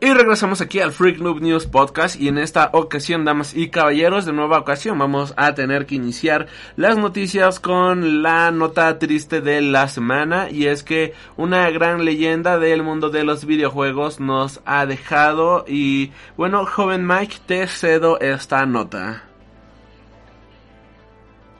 Y 0.00 0.12
regresamos 0.12 0.60
aquí 0.60 0.78
al 0.80 0.92
Freak 0.92 1.18
Noob 1.18 1.40
News 1.40 1.66
Podcast. 1.66 2.20
Y 2.20 2.28
en 2.28 2.38
esta 2.38 2.70
ocasión, 2.72 3.24
damas 3.24 3.54
y 3.54 3.68
caballeros, 3.68 4.26
de 4.26 4.32
nueva 4.32 4.58
ocasión 4.58 4.98
vamos 4.98 5.34
a 5.36 5.54
tener 5.54 5.86
que 5.86 5.96
iniciar 5.96 6.46
las 6.76 6.96
noticias 6.96 7.58
con 7.58 8.22
la 8.22 8.50
nota 8.52 8.98
triste 8.98 9.40
de 9.40 9.60
la 9.60 9.88
semana. 9.88 10.50
Y 10.50 10.66
es 10.66 10.84
que 10.84 11.14
una 11.36 11.68
gran 11.70 12.04
leyenda 12.04 12.58
del 12.58 12.84
mundo 12.84 13.10
de 13.10 13.24
los 13.24 13.44
videojuegos 13.44 14.20
nos 14.20 14.60
ha 14.66 14.86
dejado. 14.86 15.64
Y 15.66 16.12
bueno, 16.36 16.64
joven 16.64 17.04
Mike, 17.04 17.38
te 17.46 17.66
cedo 17.66 18.20
esta 18.20 18.64
nota. 18.66 19.24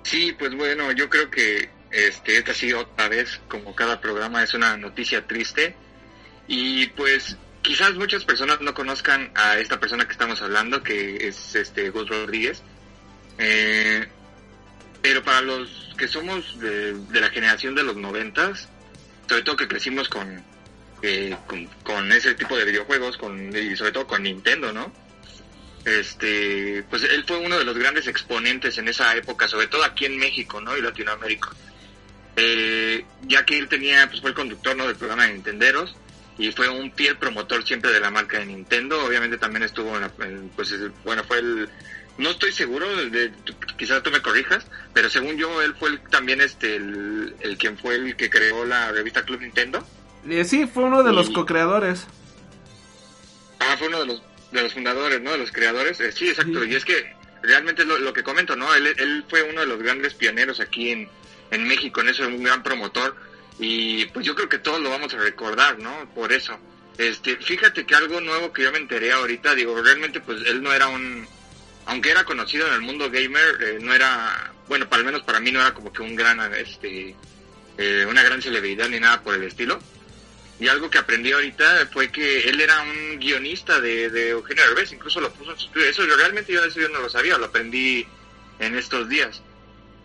Sí, 0.05 0.35
pues 0.39 0.55
bueno, 0.57 0.93
yo 0.93 1.09
creo 1.11 1.29
que 1.29 1.69
este, 1.91 2.39
esta 2.39 2.55
sí 2.55 2.73
otra 2.73 3.09
vez, 3.09 3.41
como 3.49 3.75
cada 3.75 4.01
programa, 4.01 4.43
es 4.45 4.55
una 4.55 4.77
noticia 4.77 5.27
triste. 5.27 5.75
Y 6.47 6.87
pues 6.89 7.37
quizás 7.63 7.95
muchas 7.95 8.25
personas 8.25 8.61
no 8.61 8.75
conozcan 8.75 9.31
a 9.35 9.59
esta 9.59 9.79
persona 9.81 10.07
que 10.07 10.13
estamos 10.13 10.41
hablando, 10.43 10.83
que 10.83 11.29
es 11.29 11.55
este 11.55 11.91
Gus 11.91 12.09
Rodríguez. 12.09 12.63
Eh, 13.39 14.07
pero 15.03 15.23
para 15.23 15.43
los 15.43 15.95
que 15.97 16.09
somos 16.09 16.59
de, 16.61 16.97
la 17.13 17.31
generación 17.31 17.75
de 17.75 17.85
los 17.85 17.97
noventas, 17.97 18.69
sobre 19.29 19.43
todo 19.43 19.57
que 19.57 19.69
crecimos 19.69 20.09
eh, 21.03 21.37
con, 21.47 21.67
con, 21.85 22.13
ese 22.13 22.35
tipo 22.35 22.57
de 22.57 22.65
videojuegos, 22.65 23.17
con, 23.17 23.55
y 23.57 23.77
sobre 23.77 23.93
todo 23.93 24.07
con 24.07 24.23
Nintendo, 24.23 24.73
¿no? 24.73 24.93
Este, 25.85 26.85
pues 26.91 27.05
él 27.05 27.25
fue 27.27 27.39
uno 27.39 27.59
de 27.59 27.65
los 27.65 27.79
grandes 27.79 28.09
exponentes 28.09 28.77
en 28.79 28.89
esa 28.89 29.15
época, 29.17 29.47
sobre 29.47 29.69
todo 29.69 29.85
aquí 29.85 30.05
en 30.07 30.19
México, 30.19 30.61
¿no? 30.61 30.77
Y 30.77 30.83
Latinoamérica. 30.83 31.51
Eh, 32.37 33.05
ya 33.23 33.45
que 33.45 33.59
él 33.59 33.69
tenía, 33.69 34.09
pues 34.09 34.21
fue 34.21 34.31
el 34.31 34.37
conductor, 34.37 34.77
¿no? 34.77 34.87
Del 34.87 34.97
programa 34.97 35.27
de 35.27 35.35
Nintenderos 35.35 35.97
y 36.39 36.53
fue 36.53 36.69
un 36.69 36.93
fiel 36.93 37.17
promotor 37.17 37.67
siempre 37.67 37.93
de 37.93 38.01
la 38.01 38.11
marca 38.11 38.39
de 38.39 38.47
Nintendo. 38.47 39.05
Obviamente 39.05 39.37
también 39.39 39.65
estuvo 39.65 39.95
en, 39.97 40.03
la, 40.03 40.09
pues 40.55 40.75
bueno, 41.05 41.25
fue 41.25 41.41
el 41.41 41.69
no 42.17 42.31
estoy 42.31 42.51
seguro, 42.51 42.87
de, 43.11 43.31
quizás 43.77 44.03
tú 44.03 44.11
me 44.11 44.21
corrijas, 44.21 44.67
pero 44.93 45.09
según 45.09 45.37
yo 45.37 45.63
él 45.63 45.75
fue 45.79 45.99
también 46.11 46.41
este 46.41 46.77
el, 46.77 47.35
el 47.41 47.57
quien 47.57 47.79
fue 47.79 47.95
el 47.95 48.17
que 48.17 48.29
creó 48.29 48.65
la 48.65 48.91
revista 48.91 49.23
Club 49.23 49.41
Nintendo. 49.41 49.87
Eh, 50.29 50.45
sí, 50.45 50.67
fue 50.67 50.85
uno 50.85 51.05
de 51.05 51.13
los 51.13 51.31
co-creadores. 51.31 52.07
Ah, 53.61 53.77
fue 53.79 53.89
uno 53.89 54.01
de 54.01 54.07
los 54.07 54.23
de 54.51 54.63
los 54.63 54.73
fundadores, 54.73 55.21
¿no? 55.21 55.33
De 55.33 55.39
los 55.39 55.53
creadores. 55.53 56.01
Eh, 56.01 56.11
sí, 56.11 56.29
exacto. 56.29 56.65
Y 56.65 56.75
es 56.75 56.85
que 56.85 57.15
realmente 57.43 57.83
es 57.83 57.89
lo, 57.89 58.13
que 58.13 58.23
comento, 58.23 58.57
¿no? 58.57 58.75
Él, 58.75 58.87
él 58.87 59.25
fue 59.29 59.43
uno 59.43 59.61
de 59.61 59.67
los 59.67 59.79
grandes 59.79 60.15
pioneros 60.15 60.59
aquí 60.59 60.91
en, 60.91 61.09
en 61.51 61.69
México, 61.69 62.01
en 62.01 62.09
eso, 62.09 62.27
un 62.27 62.43
gran 62.43 62.63
promotor 62.63 63.15
y 63.59 64.07
pues 64.07 64.25
yo 64.25 64.35
creo 64.35 64.49
que 64.49 64.59
todos 64.59 64.81
lo 64.81 64.91
vamos 64.91 65.13
a 65.15 65.19
recordar, 65.19 65.79
¿no? 65.79 66.09
Por 66.15 66.33
eso. 66.33 66.59
Este, 66.97 67.37
fíjate 67.37 67.85
que 67.85 67.95
algo 67.95 68.21
nuevo 68.21 68.53
que 68.53 68.63
yo 68.63 68.73
me 68.73 68.79
enteré 68.79 69.13
ahorita, 69.13 69.55
digo, 69.55 69.81
realmente 69.81 70.21
pues 70.21 70.43
él 70.47 70.63
no 70.63 70.73
era 70.73 70.89
un, 70.89 71.27
aunque 71.87 72.11
era 72.11 72.25
conocido 72.25 72.67
en 72.69 72.75
el 72.75 72.81
mundo 72.81 73.11
gamer, 73.11 73.63
eh, 73.63 73.79
no 73.81 73.95
era, 73.95 74.53
bueno, 74.69 74.89
para 74.89 75.01
al 75.01 75.07
menos 75.07 75.23
para 75.23 75.41
mí 75.41 75.53
no 75.53 75.61
era 75.61 75.75
como 75.75 75.93
que 75.93 76.03
un 76.03 76.15
gran, 76.17 76.41
este, 76.55 77.15
eh, 77.79 78.07
una 78.09 78.23
gran 78.23 78.43
celebridad 78.43 78.89
ni 78.89 79.01
nada 79.01 79.23
por 79.23 79.35
el 79.35 79.43
estilo. 79.45 79.79
Y 80.61 80.67
algo 80.67 80.91
que 80.91 80.99
aprendí 80.99 81.31
ahorita 81.31 81.89
fue 81.93 82.11
que 82.11 82.49
él 82.49 82.61
era 82.61 82.81
un 82.83 83.21
guionista 83.21 83.81
de, 83.81 84.11
de 84.11 84.31
Eugenio 84.31 84.65
Derbez, 84.65 84.93
incluso 84.93 85.21
lo 85.21 85.33
puso 85.33 85.53
en 85.53 85.59
su 85.59 85.79
Eso 85.79 86.03
realmente 86.17 86.53
yo, 86.53 86.65
eso 86.65 86.81
yo 86.81 86.89
no 86.89 87.01
lo 87.01 87.09
sabía, 87.09 87.39
lo 87.39 87.47
aprendí 87.47 88.05
en 88.59 88.77
estos 88.77 89.09
días 89.09 89.41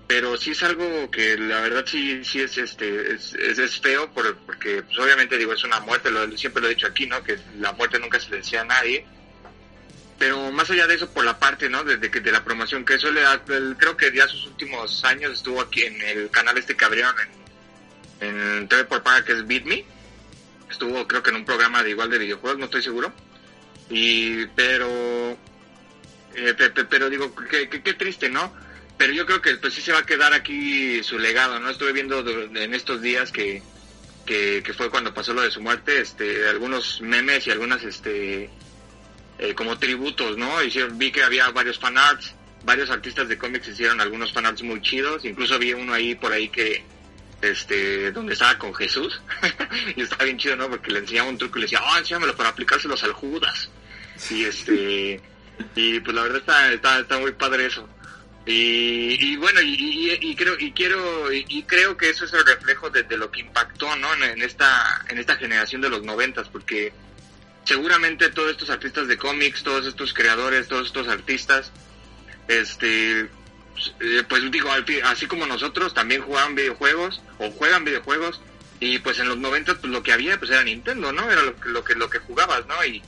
pero 0.08 0.38
sí 0.38 0.52
es 0.52 0.64
algo 0.64 1.10
que 1.12 1.38
la 1.38 1.62
verdad 1.62 1.86
sí 1.88 2.24
sí 2.26 2.42
es 2.42 2.58
este 2.58 3.14
es, 3.14 3.34
es, 3.34 3.80
feo 3.80 4.12
porque 4.14 4.84
pues 4.84 5.00
obviamente 5.00 5.38
digo 5.38 5.54
es 5.54 5.64
una 5.64 5.80
muerte 5.80 6.12
lo, 6.12 6.30
siempre 6.38 6.62
lo 6.62 6.68
he 6.68 6.76
dicho 6.76 6.88
aquí 6.88 7.08
no 7.08 7.24
que 7.24 7.40
la 7.60 7.72
muerte 7.74 8.00
nunca 8.00 8.20
se 8.20 8.30
le 8.30 8.38
decía 8.38 8.62
a 8.62 8.66
nadie. 8.66 9.06
Pero 10.20 10.52
más 10.52 10.70
allá 10.70 10.88
de 10.88 10.96
eso 10.96 11.12
por 11.12 11.26
la 11.26 11.40
parte 11.40 11.70
no 11.70 11.84
desde 11.84 12.12
que 12.12 12.20
de 12.20 12.32
la 12.32 12.44
promoción 12.44 12.86
que 12.86 12.96
eso 12.96 13.12
le 13.12 13.22
da 13.22 13.44
creo 13.44 13.98
que 13.98 14.12
ya 14.14 14.28
sus 14.28 14.46
últimos 14.48 15.04
años 15.06 15.34
estuvo 15.34 15.62
aquí 15.62 15.84
en 15.84 16.02
el 16.02 16.30
canal 16.30 16.58
este 16.58 16.76
que 16.76 16.86
abrieron 16.86 17.16
en, 18.20 18.28
en 18.28 18.68
TV 18.68 18.86
por 18.86 19.04
Paga 19.04 19.26
que 19.26 19.34
es 19.34 19.48
Beat 19.48 19.64
Me. 19.66 19.86
Estuvo 20.70 21.08
creo 21.08 21.24
que 21.24 21.30
en 21.30 21.38
un 21.38 21.46
programa 21.46 21.84
de 21.84 21.92
igual 21.92 22.10
de 22.10 22.20
videojuegos 22.20 22.60
no 22.60 22.66
estoy 22.66 22.84
seguro. 22.84 23.14
Y 23.90 24.46
pero 24.48 25.38
eh, 26.36 26.56
pero 26.90 27.10
digo 27.10 27.34
qué 27.50 27.94
triste 27.94 28.30
no 28.30 28.64
pero 28.98 29.14
yo 29.14 29.26
creo 29.26 29.42
que 29.42 29.56
pues 29.58 29.74
sí 29.74 29.82
se 29.82 29.92
va 29.92 30.00
a 30.00 30.06
quedar 30.06 30.34
aquí 30.34 31.04
su 31.04 31.18
legado, 31.20 31.60
¿no? 31.60 31.70
Estuve 31.70 31.94
viendo 31.94 32.20
en 32.20 32.74
estos 32.74 33.02
días 33.02 33.32
que, 33.32 33.62
que, 34.26 34.74
fue 34.76 34.90
cuando 34.90 35.14
pasó 35.14 35.34
lo 35.34 35.42
de 35.42 35.52
su 35.52 35.62
muerte, 35.62 36.02
este, 36.02 36.48
algunos 36.48 37.02
memes 37.02 37.48
y 37.48 37.52
algunas, 37.52 37.84
este, 37.84 38.50
eh, 39.40 39.56
como 39.56 39.78
tributos, 39.78 40.38
¿no? 40.38 40.62
Hicieron, 40.64 40.98
vi 40.98 41.12
que 41.12 41.24
había 41.24 41.50
varios 41.50 41.80
fanarts, 41.80 42.34
varios 42.64 42.90
artistas 42.90 43.28
de 43.28 43.38
cómics 43.38 43.68
hicieron 43.68 44.00
algunos 44.00 44.32
fanarts 44.32 44.64
muy 44.64 44.82
chidos, 44.82 45.26
incluso 45.26 45.60
vi 45.60 45.74
uno 45.74 45.94
ahí 45.94 46.16
por 46.16 46.32
ahí 46.32 46.50
que, 46.50 46.84
este, 47.42 48.12
donde 48.12 48.34
estaba 48.34 48.58
con 48.58 48.74
Jesús, 48.74 49.22
y 49.96 50.02
estaba 50.02 50.24
bien 50.24 50.38
chido, 50.38 50.56
¿no? 50.56 50.70
Porque 50.70 50.92
le 50.92 51.00
enseñaba 51.00 51.30
un 51.30 51.38
truco 51.38 51.58
y 51.58 51.62
le 51.62 51.66
decía, 51.66 51.82
oh, 51.84 51.98
enséñamelo 51.98 52.36
para 52.36 52.50
aplicárselos 52.50 53.04
al 53.04 53.14
Judas. 53.14 53.70
Y 54.30 54.46
este, 54.46 55.20
y 55.76 56.00
pues 56.00 56.16
la 56.16 56.24
verdad 56.24 56.38
está, 56.38 56.72
está, 56.72 57.00
está 57.00 57.18
muy 57.18 57.32
padre 57.34 57.66
eso. 57.66 57.90
Y, 58.46 59.38
bueno, 59.38 59.62
y, 59.62 60.36
creo 60.36 60.56
y 60.60 60.74
quiero 60.74 61.32
y, 61.32 61.64
creo 61.64 61.96
que 61.96 62.10
eso 62.10 62.26
es 62.26 62.34
el 62.34 62.46
reflejo 62.46 62.90
de, 62.90 63.06
lo 63.18 63.32
que 63.32 63.40
impactó, 63.40 63.96
¿no? 63.96 64.14
En, 64.16 64.42
esta 64.42 65.06
en 65.08 65.18
esta 65.18 65.38
generación 65.38 65.82
de 65.82 65.90
los 65.90 66.04
noventas, 66.04 66.50
porque 66.50 66.92
seguramente 67.64 68.30
todos 68.32 68.52
estos 68.52 68.70
artistas 68.70 69.08
de 69.08 69.18
cómics, 69.18 69.64
todos 69.64 69.86
estos 69.86 70.14
creadores, 70.14 70.68
todos 70.68 70.88
estos 70.88 71.08
artistas, 71.08 71.72
este, 72.50 73.30
pues, 73.74 74.26
pues 74.28 74.52
digo, 74.52 74.70
así 75.06 75.26
como 75.26 75.46
nosotros 75.46 75.94
también 75.94 76.22
jugaban 76.22 76.56
videojuegos 76.56 77.22
o 77.40 77.50
juegan 77.52 77.86
videojuegos 77.86 78.42
y 78.82 79.00
pues 79.00 79.20
en 79.20 79.30
los 79.30 79.38
noventas 79.38 79.78
pues 79.80 79.94
lo 79.94 80.04
que 80.04 80.12
había 80.12 80.38
pues 80.38 80.52
era 80.52 80.64
Nintendo, 80.64 81.14
¿no? 81.14 81.32
Era 81.32 81.44
lo, 81.44 81.56
lo 81.64 81.84
que 81.86 81.96
lo 81.96 82.10
que 82.10 82.20
jugabas, 82.20 82.66
¿no? 82.68 82.84
Y 82.84 83.02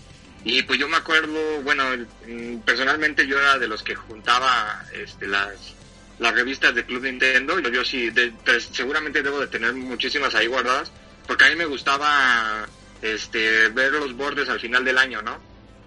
y 0.45 0.61
pues 0.61 0.79
yo 0.79 0.87
me 0.87 0.97
acuerdo, 0.97 1.63
bueno, 1.63 1.83
mm, 2.27 2.59
personalmente 2.59 3.25
yo 3.25 3.39
era 3.39 3.57
de 3.57 3.67
los 3.67 3.81
que 3.81 3.95
juntaba 3.95 4.85
este, 4.93 5.25
las, 5.25 5.73
las 6.19 6.35
revistas 6.35 6.75
de 6.75 6.85
Club 6.85 7.01
Nintendo. 7.01 7.57
Yo, 7.59 7.69
yo 7.69 7.83
sí, 7.83 8.13
pues, 8.45 8.69
seguramente 8.71 9.23
debo 9.23 9.39
de 9.39 9.47
tener 9.47 9.73
muchísimas 9.73 10.35
ahí 10.35 10.45
guardadas, 10.45 10.91
porque 11.25 11.45
a 11.45 11.49
mí 11.49 11.55
me 11.55 11.65
gustaba 11.65 12.69
este, 13.01 13.69
ver 13.69 13.93
los 13.93 14.13
bordes 14.13 14.47
al 14.47 14.59
final 14.59 14.85
del 14.85 14.99
año, 14.99 15.23
¿no? 15.23 15.41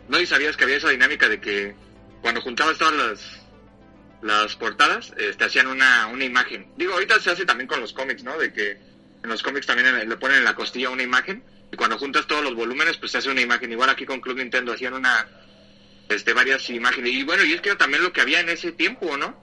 No 0.08 0.18
y 0.18 0.26
sabías 0.26 0.56
que 0.56 0.64
había 0.64 0.78
esa 0.78 0.90
dinámica 0.90 1.28
de 1.28 1.40
que 1.40 1.76
cuando 2.20 2.40
juntabas 2.40 2.78
todas 2.78 2.94
las, 2.94 3.40
las 4.22 4.56
portadas, 4.56 5.14
este, 5.18 5.44
hacían 5.44 5.68
una, 5.68 6.08
una 6.08 6.24
imagen. 6.24 6.66
Digo, 6.76 6.94
ahorita 6.94 7.20
se 7.20 7.30
hace 7.30 7.46
también 7.46 7.68
con 7.68 7.80
los 7.80 7.92
cómics, 7.92 8.24
¿no? 8.24 8.36
De 8.36 8.52
que 8.52 8.72
en 9.22 9.30
los 9.30 9.40
cómics 9.40 9.66
también 9.66 10.08
le 10.08 10.16
ponen 10.16 10.38
en 10.38 10.44
la 10.44 10.56
costilla 10.56 10.90
una 10.90 11.04
imagen 11.04 11.44
y 11.72 11.76
cuando 11.76 11.98
juntas 11.98 12.26
todos 12.26 12.42
los 12.42 12.54
volúmenes, 12.54 12.96
pues 12.96 13.12
se 13.12 13.18
hace 13.18 13.30
una 13.30 13.40
imagen. 13.40 13.72
Igual 13.72 13.90
aquí 13.90 14.06
con 14.06 14.20
Club 14.20 14.38
Nintendo 14.38 14.72
hacían 14.72 14.94
una, 14.94 15.26
este, 16.08 16.32
varias 16.32 16.68
imágenes. 16.70 17.12
Y 17.12 17.22
bueno, 17.24 17.44
y 17.44 17.52
es 17.52 17.60
que 17.60 17.70
era 17.70 17.78
también 17.78 18.02
lo 18.02 18.12
que 18.12 18.20
había 18.20 18.40
en 18.40 18.48
ese 18.48 18.72
tiempo, 18.72 19.16
¿no? 19.16 19.36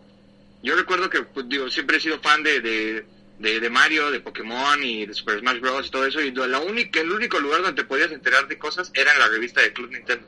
Yo 0.63 0.75
recuerdo 0.75 1.09
que, 1.09 1.21
pues, 1.21 1.47
digo, 1.47 1.69
siempre 1.69 1.97
he 1.97 1.99
sido 1.99 2.19
fan 2.19 2.41
de, 2.41 2.59
de, 2.59 3.05
de, 3.37 3.69
Mario, 3.69 4.09
de 4.09 4.19
Pokémon 4.19 4.83
y 4.83 5.05
de 5.05 5.13
Super 5.13 5.39
Smash 5.39 5.59
Bros. 5.59 5.87
y 5.87 5.91
todo 5.91 6.05
eso. 6.05 6.21
Y 6.21 6.31
la 6.31 6.59
única, 6.59 7.01
el 7.01 7.11
único 7.11 7.39
lugar 7.39 7.61
donde 7.61 7.83
te 7.83 7.87
podías 7.87 8.11
enterar 8.11 8.47
de 8.47 8.57
cosas 8.57 8.91
era 8.95 9.13
en 9.13 9.19
la 9.19 9.27
revista 9.27 9.61
de 9.61 9.73
Club 9.73 9.91
Nintendo. 9.91 10.27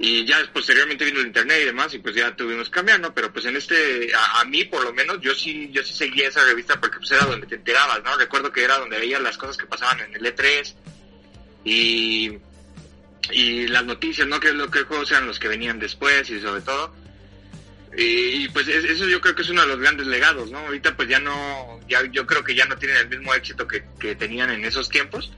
Y 0.00 0.24
ya 0.24 0.38
posteriormente 0.52 1.04
vino 1.04 1.20
el 1.20 1.26
internet 1.26 1.58
y 1.60 1.66
demás, 1.66 1.92
y 1.92 1.98
pues 1.98 2.14
ya 2.14 2.34
tuvimos 2.36 2.68
que 2.68 2.74
cambiar, 2.74 3.00
¿no? 3.00 3.12
Pero 3.12 3.32
pues 3.32 3.46
en 3.46 3.56
este, 3.56 4.12
a, 4.14 4.44
mí 4.44 4.64
por 4.64 4.84
lo 4.84 4.92
menos, 4.92 5.20
yo 5.20 5.34
sí, 5.34 5.70
yo 5.72 5.82
sí 5.82 5.92
seguía 5.92 6.28
esa 6.28 6.44
revista 6.44 6.80
porque 6.80 6.98
pues 6.98 7.10
era 7.10 7.24
donde 7.24 7.48
te 7.48 7.56
enterabas, 7.56 8.02
¿no? 8.04 8.16
Recuerdo 8.16 8.52
que 8.52 8.62
era 8.62 8.78
donde 8.78 8.98
veías 8.98 9.20
las 9.20 9.36
cosas 9.36 9.56
que 9.56 9.66
pasaban 9.66 10.00
en 10.00 10.14
el 10.14 10.24
E3 10.24 10.74
y, 11.64 12.38
y 13.32 13.66
las 13.66 13.84
noticias, 13.84 14.28
¿no? 14.28 14.38
Que, 14.38 14.52
lo, 14.52 14.70
que 14.70 14.84
juegos 14.84 15.10
eran 15.10 15.26
los 15.26 15.40
que 15.40 15.48
venían 15.48 15.80
después 15.80 16.30
y 16.30 16.40
sobre 16.40 16.60
todo. 16.60 16.94
Y, 17.96 18.48
pues 18.50 18.68
eso 18.68 19.08
yo 19.08 19.20
creo 19.20 19.34
que 19.34 19.42
es 19.42 19.50
uno 19.50 19.62
de 19.62 19.68
los 19.68 19.80
grandes 19.80 20.06
legados, 20.06 20.48
¿no? 20.52 20.58
Ahorita 20.58 20.94
pues 20.94 21.08
ya 21.08 21.18
no, 21.18 21.80
ya 21.88 22.04
yo 22.12 22.24
creo 22.24 22.44
que 22.44 22.54
ya 22.54 22.66
no 22.66 22.76
tienen 22.76 22.98
el 22.98 23.08
mismo 23.08 23.34
éxito 23.34 23.66
que, 23.66 23.84
que 23.98 24.14
tenían 24.14 24.50
en 24.50 24.64
esos 24.64 24.88
tiempos 24.88 25.32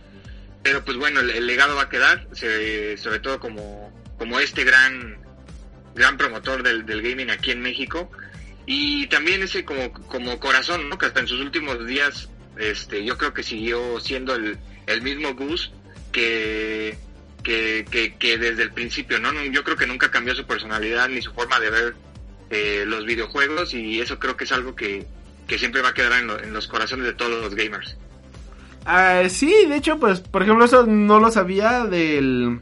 pero 0.63 0.85
pues 0.85 0.97
bueno, 0.97 1.21
el, 1.21 1.47
legado 1.47 1.77
va 1.77 1.83
a 1.83 1.89
quedar, 1.89 2.27
sobre 2.35 3.21
todo 3.21 3.41
como, 3.41 3.93
como 4.21 4.39
este 4.39 4.65
gran, 4.65 5.17
gran 5.95 6.19
promotor 6.19 6.63
del, 6.63 6.85
del 6.85 7.01
gaming 7.01 7.31
aquí 7.31 7.53
en 7.53 7.63
México 7.63 8.11
y 8.67 9.07
también 9.07 9.43
ese 9.43 9.65
como, 9.65 9.95
como 9.95 10.39
corazón, 10.39 10.91
¿no? 10.91 10.99
Que 10.99 11.07
hasta 11.07 11.21
en 11.21 11.27
sus 11.27 11.41
últimos 11.41 11.87
días, 11.87 12.29
este, 12.59 13.03
yo 13.03 13.17
creo 13.17 13.33
que 13.33 13.43
siguió 13.43 13.99
siendo 13.99 14.35
el, 14.35 14.59
el 14.87 15.01
mismo 15.01 15.33
Gus 15.33 15.73
que, 16.13 16.99
que, 17.43 17.87
que, 18.19 18.37
desde 18.37 18.63
el 18.63 18.73
principio, 18.73 19.19
¿no? 19.19 19.33
Yo 19.45 19.65
creo 19.65 19.79
que 19.79 19.87
nunca 19.87 20.11
cambió 20.11 20.35
su 20.35 20.47
personalidad 20.47 21.09
ni 21.09 21.23
su 21.23 21.33
forma 21.33 21.59
de 21.59 21.71
ver 21.71 21.95
eh, 22.51 22.85
los 22.87 23.07
videojuegos 23.07 23.73
y 23.73 24.03
eso 24.03 24.19
creo 24.19 24.37
que 24.37 24.45
es 24.45 24.53
algo 24.53 24.77
que, 24.77 25.07
que 25.49 25.59
siempre 25.59 25.81
va 25.81 25.89
a 25.89 25.95
quedar 25.95 26.13
en, 26.23 26.29
en 26.29 26.53
los 26.53 26.69
corazones 26.69 27.07
de 27.07 27.15
todos 27.15 27.43
los 27.43 27.55
gamers. 27.55 27.97
Ah, 28.85 29.23
sí, 29.31 29.65
de 29.67 29.77
hecho, 29.77 29.99
pues, 29.99 30.21
por 30.21 30.43
ejemplo, 30.43 30.67
eso 30.67 30.85
no 30.85 31.21
lo 31.21 31.31
sabía 31.31 31.87
del 31.87 32.61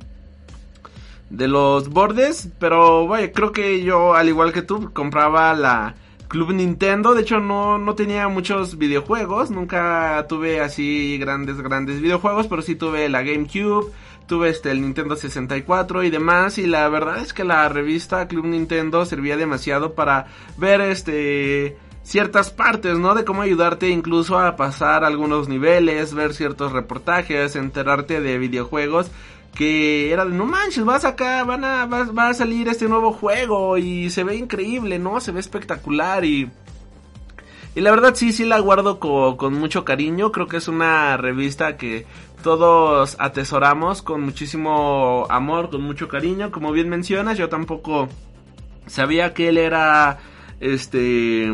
de 1.30 1.48
los 1.48 1.88
bordes, 1.90 2.48
pero 2.58 3.06
vaya, 3.06 3.32
creo 3.32 3.52
que 3.52 3.82
yo, 3.82 4.14
al 4.14 4.28
igual 4.28 4.52
que 4.52 4.62
tú, 4.62 4.92
compraba 4.92 5.54
la 5.54 5.94
Club 6.28 6.52
Nintendo. 6.52 7.14
De 7.14 7.22
hecho, 7.22 7.40
no, 7.40 7.78
no 7.78 7.94
tenía 7.94 8.28
muchos 8.28 8.78
videojuegos, 8.78 9.50
nunca 9.50 10.25
tuve 10.28 10.60
así 10.60 11.19
grandes, 11.19 11.60
grandes 11.60 12.00
videojuegos, 12.00 12.46
pero 12.46 12.62
sí 12.62 12.76
tuve 12.76 13.08
la 13.08 13.22
GameCube, 13.22 13.90
tuve 14.26 14.50
este, 14.50 14.70
el 14.70 14.82
Nintendo 14.82 15.16
64 15.16 16.04
y 16.04 16.10
demás. 16.10 16.58
Y 16.58 16.66
la 16.66 16.88
verdad 16.88 17.19
es 17.19 17.32
que 17.32 17.44
la 17.44 17.69
revista 17.69 18.28
Club 18.28 18.46
Nintendo 18.46 19.04
servía 19.04 19.36
demasiado 19.36 19.94
para 19.94 20.26
ver 20.56 20.80
este 20.82 21.76
ciertas 22.02 22.50
partes, 22.50 22.98
¿no? 22.98 23.14
De 23.14 23.26
cómo 23.26 23.42
ayudarte 23.42 23.90
incluso 23.90 24.38
a 24.38 24.56
pasar 24.56 25.04
algunos 25.04 25.46
niveles, 25.46 26.14
ver 26.14 26.32
ciertos 26.32 26.72
reportajes, 26.72 27.54
enterarte 27.54 28.22
de 28.22 28.38
videojuegos 28.38 29.10
que 29.55 30.12
era 30.12 30.25
de 30.25 30.33
no 30.33 30.47
manches, 30.47 30.85
vas 30.85 31.05
acá, 31.05 31.43
van 31.45 31.65
a, 31.65 31.87
va, 31.87 32.29
a 32.29 32.35
salir 32.35 32.69
este 32.69 32.89
nuevo 32.89 33.12
juego 33.12 33.77
y 33.77 34.11
se 34.11 34.25
ve 34.25 34.37
increíble, 34.37 34.99
¿no? 34.99 35.21
Se 35.21 35.33
ve 35.33 35.41
espectacular 35.41 36.25
y... 36.25 36.50
Y 37.75 37.81
la 37.81 37.91
verdad 37.91 38.15
sí, 38.15 38.33
sí 38.33 38.45
la 38.45 38.59
guardo 38.59 38.99
con, 38.99 39.55
mucho 39.55 39.85
cariño, 39.85 40.33
creo 40.33 40.49
que 40.49 40.56
es 40.56 40.67
una 40.67 41.17
revista 41.17 41.77
que 41.77 42.06
todos 42.43 43.17
atesoramos 43.21 44.03
con 44.03 44.23
muchísimo 44.23 45.27
amor, 45.29 45.71
con 45.71 45.83
mucho 45.83 46.09
cariño, 46.09 46.50
como 46.50 46.73
bien 46.73 46.89
mencionas, 46.89 47.39
yo 47.39 47.49
tampoco 47.49 48.09
sabía 48.87 49.33
que 49.33 49.49
él 49.49 49.59
era 49.59 50.19
este 50.59 51.53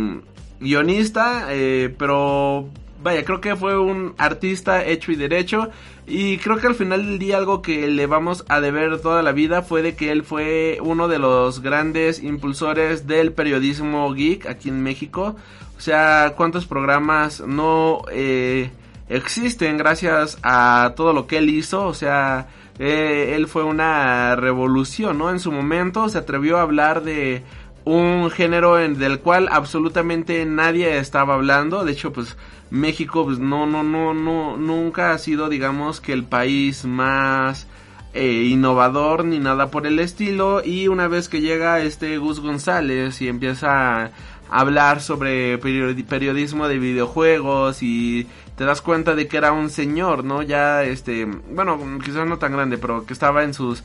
guionista, 0.60 1.48
eh, 1.50 1.94
pero 1.98 2.70
vaya, 3.04 3.24
creo 3.24 3.40
que 3.40 3.54
fue 3.54 3.78
un 3.78 4.14
artista 4.16 4.84
hecho 4.84 5.12
y 5.12 5.16
derecho 5.16 5.68
y 6.06 6.38
creo 6.38 6.56
que 6.56 6.66
al 6.66 6.74
final 6.74 7.04
del 7.04 7.18
día 7.18 7.36
algo 7.36 7.60
que 7.60 7.86
le 7.86 8.06
vamos 8.06 8.44
a 8.48 8.60
deber 8.60 9.00
toda 9.00 9.22
la 9.22 9.32
vida 9.32 9.62
fue 9.62 9.82
de 9.82 9.94
que 9.94 10.10
él 10.10 10.24
fue 10.24 10.78
uno 10.82 11.06
de 11.06 11.18
los 11.18 11.60
grandes 11.60 12.22
impulsores 12.22 13.06
del 13.06 13.32
periodismo 13.32 14.12
geek 14.12 14.46
aquí 14.46 14.70
en 14.70 14.82
México. 14.82 15.36
O 15.76 15.80
sea, 15.80 16.32
cuántos 16.36 16.66
programas 16.66 17.40
no 17.40 18.02
eh, 18.10 18.70
existen 19.08 19.76
gracias 19.76 20.38
a 20.42 20.94
todo 20.96 21.12
lo 21.12 21.26
que 21.26 21.38
él 21.38 21.50
hizo. 21.50 21.86
O 21.86 21.94
sea, 21.94 22.48
eh, 22.78 23.34
él 23.36 23.48
fue 23.48 23.64
una 23.64 24.34
revolución, 24.34 25.18
¿no? 25.18 25.30
En 25.30 25.40
su 25.40 25.52
momento 25.52 26.08
se 26.08 26.18
atrevió 26.18 26.56
a 26.56 26.62
hablar 26.62 27.02
de 27.02 27.42
un 27.84 28.30
género 28.30 28.76
del 28.76 29.20
cual 29.20 29.48
absolutamente 29.50 30.44
nadie 30.46 30.98
estaba 30.98 31.34
hablando. 31.34 31.84
De 31.84 31.92
hecho, 31.92 32.12
pues 32.12 32.36
México 32.70 33.24
pues 33.24 33.38
no 33.38 33.66
no 33.66 33.82
no 33.82 34.14
no 34.14 34.56
nunca 34.56 35.12
ha 35.12 35.18
sido 35.18 35.48
digamos 35.48 36.00
que 36.00 36.12
el 36.12 36.24
país 36.24 36.84
más 36.84 37.66
eh, 38.14 38.48
innovador 38.48 39.24
ni 39.24 39.38
nada 39.38 39.70
por 39.70 39.86
el 39.86 39.98
estilo 39.98 40.62
y 40.64 40.88
una 40.88 41.08
vez 41.08 41.28
que 41.28 41.40
llega 41.40 41.80
este 41.80 42.18
Gus 42.18 42.40
González 42.40 43.20
y 43.20 43.28
empieza 43.28 44.04
a 44.04 44.10
hablar 44.50 45.00
sobre 45.00 45.58
periodismo 45.58 46.68
de 46.68 46.78
videojuegos 46.78 47.82
y 47.82 48.26
te 48.56 48.64
das 48.64 48.82
cuenta 48.82 49.14
de 49.14 49.26
que 49.26 49.36
era 49.36 49.52
un 49.52 49.68
señor, 49.68 50.24
¿no? 50.24 50.42
Ya 50.42 50.84
este, 50.84 51.24
bueno, 51.24 51.78
quizás 52.04 52.26
no 52.26 52.38
tan 52.38 52.52
grande, 52.52 52.78
pero 52.78 53.04
que 53.04 53.12
estaba 53.12 53.42
en 53.42 53.52
sus 53.52 53.82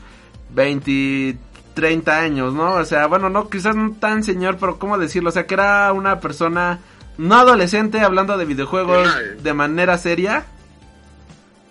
20 0.54 1.36
30 1.74 2.18
años, 2.18 2.54
¿no? 2.54 2.74
O 2.74 2.84
sea, 2.84 3.06
bueno, 3.06 3.28
no 3.30 3.48
quizás 3.48 3.76
no 3.76 3.92
tan 3.92 4.22
señor, 4.22 4.56
pero 4.58 4.78
cómo 4.78 4.98
decirlo, 4.98 5.30
o 5.30 5.32
sea, 5.32 5.46
que 5.46 5.54
era 5.54 5.92
una 5.92 6.20
persona 6.20 6.80
no 7.18 7.34
adolescente 7.34 8.00
hablando 8.00 8.38
de 8.38 8.44
videojuegos 8.44 9.08
de 9.42 9.54
manera 9.54 9.98
seria, 9.98 10.46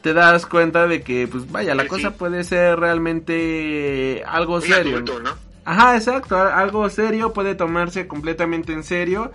te 0.01 0.13
das 0.13 0.45
cuenta 0.45 0.87
de 0.87 1.01
que, 1.01 1.27
pues 1.27 1.51
vaya, 1.51 1.75
la 1.75 1.87
cosa 1.87 2.11
puede 2.11 2.43
ser 2.43 2.79
realmente 2.79 4.23
algo 4.27 4.61
serio. 4.61 5.03
Ajá, 5.65 5.95
exacto, 5.95 6.37
algo 6.37 6.89
serio, 6.89 7.33
puede 7.33 7.55
tomarse 7.55 8.07
completamente 8.07 8.73
en 8.73 8.83
serio 8.83 9.31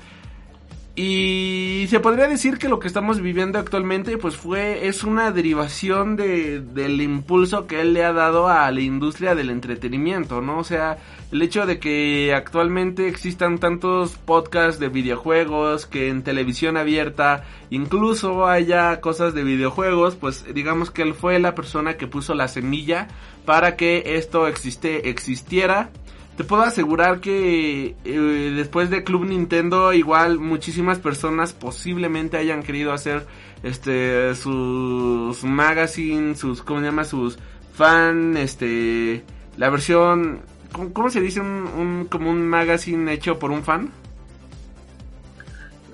y 0.96 1.86
se 1.90 1.98
podría 1.98 2.28
decir 2.28 2.56
que 2.56 2.68
lo 2.68 2.78
que 2.78 2.86
estamos 2.86 3.20
viviendo 3.20 3.58
actualmente 3.58 4.16
pues 4.16 4.36
fue 4.36 4.86
es 4.86 5.02
una 5.02 5.32
derivación 5.32 6.14
de, 6.14 6.60
del 6.60 7.00
impulso 7.00 7.66
que 7.66 7.80
él 7.80 7.94
le 7.94 8.04
ha 8.04 8.12
dado 8.12 8.46
a 8.46 8.70
la 8.70 8.80
industria 8.80 9.34
del 9.34 9.50
entretenimiento, 9.50 10.40
¿no? 10.40 10.58
O 10.58 10.64
sea, 10.64 10.98
el 11.32 11.42
hecho 11.42 11.66
de 11.66 11.80
que 11.80 12.32
actualmente 12.32 13.08
existan 13.08 13.58
tantos 13.58 14.12
podcasts 14.18 14.78
de 14.78 14.88
videojuegos, 14.88 15.86
que 15.86 16.10
en 16.10 16.22
televisión 16.22 16.76
abierta 16.76 17.42
incluso 17.70 18.46
haya 18.46 19.00
cosas 19.00 19.34
de 19.34 19.42
videojuegos, 19.42 20.14
pues 20.14 20.44
digamos 20.54 20.92
que 20.92 21.02
él 21.02 21.14
fue 21.14 21.40
la 21.40 21.56
persona 21.56 21.94
que 21.94 22.06
puso 22.06 22.34
la 22.34 22.46
semilla 22.46 23.08
para 23.44 23.74
que 23.74 24.14
esto 24.16 24.46
existe, 24.46 25.08
existiera 25.10 25.90
te 26.36 26.44
puedo 26.44 26.62
asegurar 26.62 27.20
que 27.20 27.94
eh, 28.04 28.52
después 28.56 28.90
de 28.90 29.04
Club 29.04 29.24
Nintendo 29.24 29.92
igual 29.92 30.38
muchísimas 30.38 30.98
personas 30.98 31.52
posiblemente 31.52 32.36
hayan 32.36 32.62
querido 32.62 32.92
hacer 32.92 33.26
este 33.62 34.34
sus 34.34 35.44
magazines, 35.44 36.38
sus 36.38 36.62
cómo 36.62 36.80
se 36.80 36.86
llama 36.86 37.04
sus 37.04 37.38
fan 37.74 38.36
este 38.36 39.24
la 39.56 39.70
versión 39.70 40.42
¿cómo, 40.92 41.08
se 41.08 41.20
dice 41.20 41.40
un, 41.40 42.08
como 42.10 42.30
un 42.30 42.46
magazine 42.46 43.12
hecho 43.12 43.38
por 43.38 43.52
un 43.52 43.62
fan? 43.62 43.90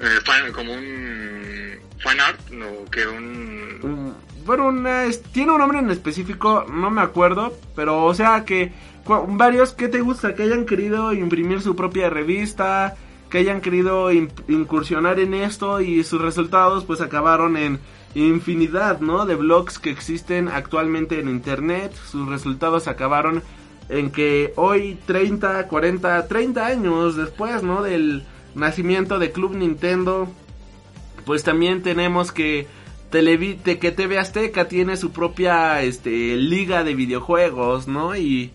Eh, 0.01 0.19
fan 0.25 0.51
como 0.53 0.73
un 0.73 1.79
fan 1.99 2.19
art, 2.19 2.51
no 2.51 2.67
que 2.91 3.07
un 3.07 4.15
bueno, 4.45 4.73
tiene 5.33 5.53
un 5.53 5.59
nombre 5.59 5.79
en 5.79 5.91
específico, 5.91 6.65
no 6.69 6.91
me 6.91 7.03
acuerdo, 7.03 7.57
pero 7.77 8.05
o 8.05 8.15
sea 8.15 8.45
que 8.45 8.73
varios 9.07 9.73
que 9.73 9.89
te 9.89 10.01
gusta 10.01 10.35
que 10.35 10.43
hayan 10.45 10.67
querido 10.67 11.13
imprimir 11.13 11.61
su 11.61 11.77
propia 11.77 12.11
revista, 12.11 12.97
que 13.31 13.39
hayan 13.39 13.61
querido 13.61 14.11
incursionar 14.13 15.21
en 15.21 15.35
esto 15.35 15.81
y 15.81 16.03
sus 16.05 16.21
resultados 16.21 16.85
pues 16.85 17.01
acabaron 17.01 17.57
en 17.57 17.81
infinidad, 18.15 19.01
¿no? 19.01 19.25
De 19.25 19.37
blogs 19.37 19.79
que 19.79 19.91
existen 19.91 20.49
actualmente 20.49 21.21
en 21.21 21.29
internet, 21.29 21.93
sus 22.11 22.29
resultados 22.29 22.89
acabaron 22.89 23.43
en 23.89 24.11
que 24.11 24.53
hoy 24.57 24.99
30, 25.07 25.67
40, 25.69 26.27
30 26.29 26.67
años 26.67 27.17
después, 27.17 27.63
¿no? 27.63 27.83
Del 27.83 28.25
nacimiento 28.55 29.19
de 29.19 29.31
Club 29.33 29.55
Nintendo, 29.55 30.29
pues 31.25 31.45
también 31.45 31.83
tenemos 31.83 32.33
que 32.33 32.67
Televite, 33.11 33.79
que 33.79 33.91
TV 33.91 34.19
Azteca 34.19 34.69
tiene 34.69 34.97
su 34.97 35.11
propia 35.11 35.83
este 35.83 36.37
liga 36.37 36.85
de 36.85 36.95
videojuegos, 36.95 37.89
¿no? 37.89 38.17
Y 38.17 38.53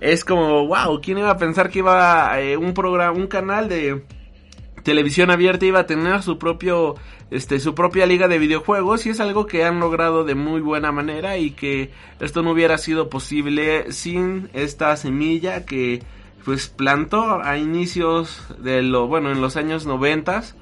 es 0.00 0.24
como, 0.24 0.66
wow, 0.66 1.00
¿quién 1.00 1.18
iba 1.18 1.30
a 1.30 1.38
pensar 1.38 1.70
que 1.70 1.78
iba 1.80 2.40
eh, 2.40 2.56
un 2.56 2.74
programa, 2.74 3.16
un 3.16 3.26
canal 3.26 3.68
de 3.68 4.02
televisión 4.82 5.30
abierta 5.32 5.66
iba 5.66 5.80
a 5.80 5.86
tener 5.86 6.22
su 6.22 6.38
propio, 6.38 6.94
este, 7.30 7.58
su 7.58 7.74
propia 7.74 8.06
liga 8.06 8.28
de 8.28 8.38
videojuegos 8.38 9.04
y 9.06 9.10
es 9.10 9.18
algo 9.18 9.46
que 9.46 9.64
han 9.64 9.80
logrado 9.80 10.22
de 10.22 10.36
muy 10.36 10.60
buena 10.60 10.92
manera 10.92 11.38
y 11.38 11.50
que 11.50 11.90
esto 12.20 12.42
no 12.42 12.52
hubiera 12.52 12.78
sido 12.78 13.08
posible 13.08 13.90
sin 13.90 14.48
esta 14.52 14.96
semilla 14.96 15.64
que 15.66 16.04
pues 16.44 16.68
plantó 16.68 17.42
a 17.42 17.58
inicios 17.58 18.46
de 18.60 18.80
lo, 18.82 19.08
bueno, 19.08 19.32
en 19.32 19.40
los 19.40 19.56
años 19.56 19.86
noventas 19.86 20.54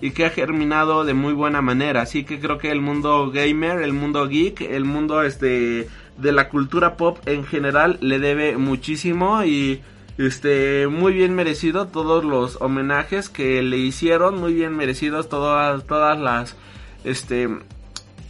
y 0.00 0.10
que 0.10 0.24
ha 0.24 0.30
germinado 0.30 1.04
de 1.04 1.14
muy 1.14 1.34
buena 1.34 1.62
manera. 1.62 2.02
Así 2.02 2.24
que 2.24 2.40
creo 2.40 2.58
que 2.58 2.72
el 2.72 2.80
mundo 2.80 3.30
gamer, 3.30 3.82
el 3.82 3.92
mundo 3.92 4.26
geek, 4.26 4.62
el 4.62 4.84
mundo 4.84 5.22
este 5.22 5.88
de 6.16 6.32
la 6.32 6.48
cultura 6.48 6.96
pop 6.96 7.18
en 7.26 7.44
general 7.44 7.98
le 8.00 8.18
debe 8.18 8.56
muchísimo 8.56 9.44
y 9.44 9.82
este 10.18 10.86
muy 10.86 11.12
bien 11.14 11.34
merecido 11.34 11.86
todos 11.86 12.24
los 12.24 12.60
homenajes 12.60 13.28
que 13.28 13.62
le 13.62 13.78
hicieron, 13.78 14.38
muy 14.38 14.52
bien 14.52 14.76
merecidos 14.76 15.28
todas 15.28 15.86
todas 15.86 16.18
las 16.18 16.56
este 17.04 17.48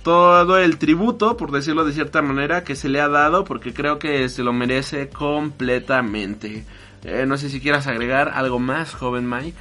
todo 0.02 0.58
el 0.58 0.78
tributo, 0.78 1.36
por 1.36 1.50
decirlo 1.50 1.84
de 1.84 1.92
cierta 1.92 2.22
manera, 2.22 2.64
que 2.64 2.74
se 2.74 2.88
le 2.88 3.00
ha 3.00 3.08
dado 3.08 3.44
porque 3.44 3.74
creo 3.74 3.98
que 3.98 4.28
se 4.28 4.42
lo 4.42 4.52
merece 4.52 5.08
completamente. 5.08 6.64
Eh, 7.04 7.24
no 7.26 7.36
sé 7.36 7.50
si 7.50 7.60
quieras 7.60 7.86
agregar 7.86 8.30
algo 8.34 8.58
más, 8.58 8.94
joven 8.94 9.28
Mike. 9.28 9.58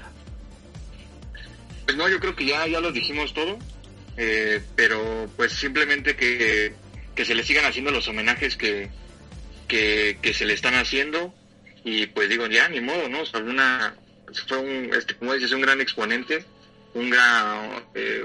Pues 1.85 1.97
no, 1.97 2.07
yo 2.07 2.19
creo 2.19 2.35
que 2.35 2.45
ya, 2.45 2.67
ya 2.67 2.79
lo 2.79 2.91
dijimos 2.91 3.33
todo, 3.33 3.57
eh, 4.17 4.61
pero 4.75 5.27
pues 5.35 5.53
simplemente 5.53 6.15
que 6.15 6.73
que 7.19 7.25
se 7.25 7.35
le 7.35 7.43
sigan 7.43 7.65
haciendo 7.65 7.91
los 7.91 8.07
homenajes 8.07 8.55
que, 8.55 8.89
que, 9.67 10.33
se 10.33 10.45
le 10.45 10.53
están 10.53 10.75
haciendo 10.75 11.33
y 11.83 12.05
pues 12.05 12.29
digo, 12.29 12.47
ya 12.47 12.69
ni 12.69 12.79
modo, 12.79 13.09
¿no? 13.09 13.23
O 13.23 13.25
sea, 13.25 13.43
fue 14.47 14.57
un, 14.57 14.89
este, 14.93 15.15
como 15.15 15.33
dices, 15.33 15.51
un 15.51 15.59
gran 15.59 15.81
exponente, 15.81 16.45
un 16.93 17.09
gran, 17.09 17.83
eh, 17.93 18.23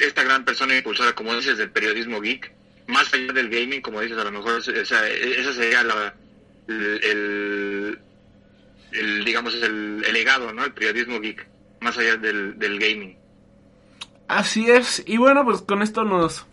esta 0.00 0.22
gran 0.22 0.42
persona 0.46 0.74
impulsora, 0.74 1.14
como 1.14 1.36
dices, 1.36 1.58
del 1.58 1.70
periodismo 1.70 2.22
geek, 2.22 2.50
más 2.86 3.12
allá 3.12 3.30
del 3.30 3.50
gaming, 3.50 3.82
como 3.82 4.00
dices, 4.00 4.16
a 4.16 4.24
lo 4.24 4.32
mejor 4.32 4.62
esa, 4.74 5.06
esa 5.06 5.52
sería 5.52 5.82
la, 5.82 6.14
el, 6.68 7.98
el, 8.92 9.24
digamos, 9.26 9.52
el, 9.56 10.02
el, 10.02 10.12
legado, 10.14 10.50
¿no? 10.54 10.64
El 10.64 10.72
periodismo 10.72 11.20
geek, 11.20 11.46
más 11.82 11.98
allá 11.98 12.16
del, 12.16 12.58
del 12.58 12.78
gaming. 12.78 13.18
Así 14.28 14.70
es, 14.70 15.02
y 15.04 15.18
bueno, 15.18 15.44
pues 15.44 15.60
con 15.60 15.82
esto 15.82 16.04
nos 16.04 16.46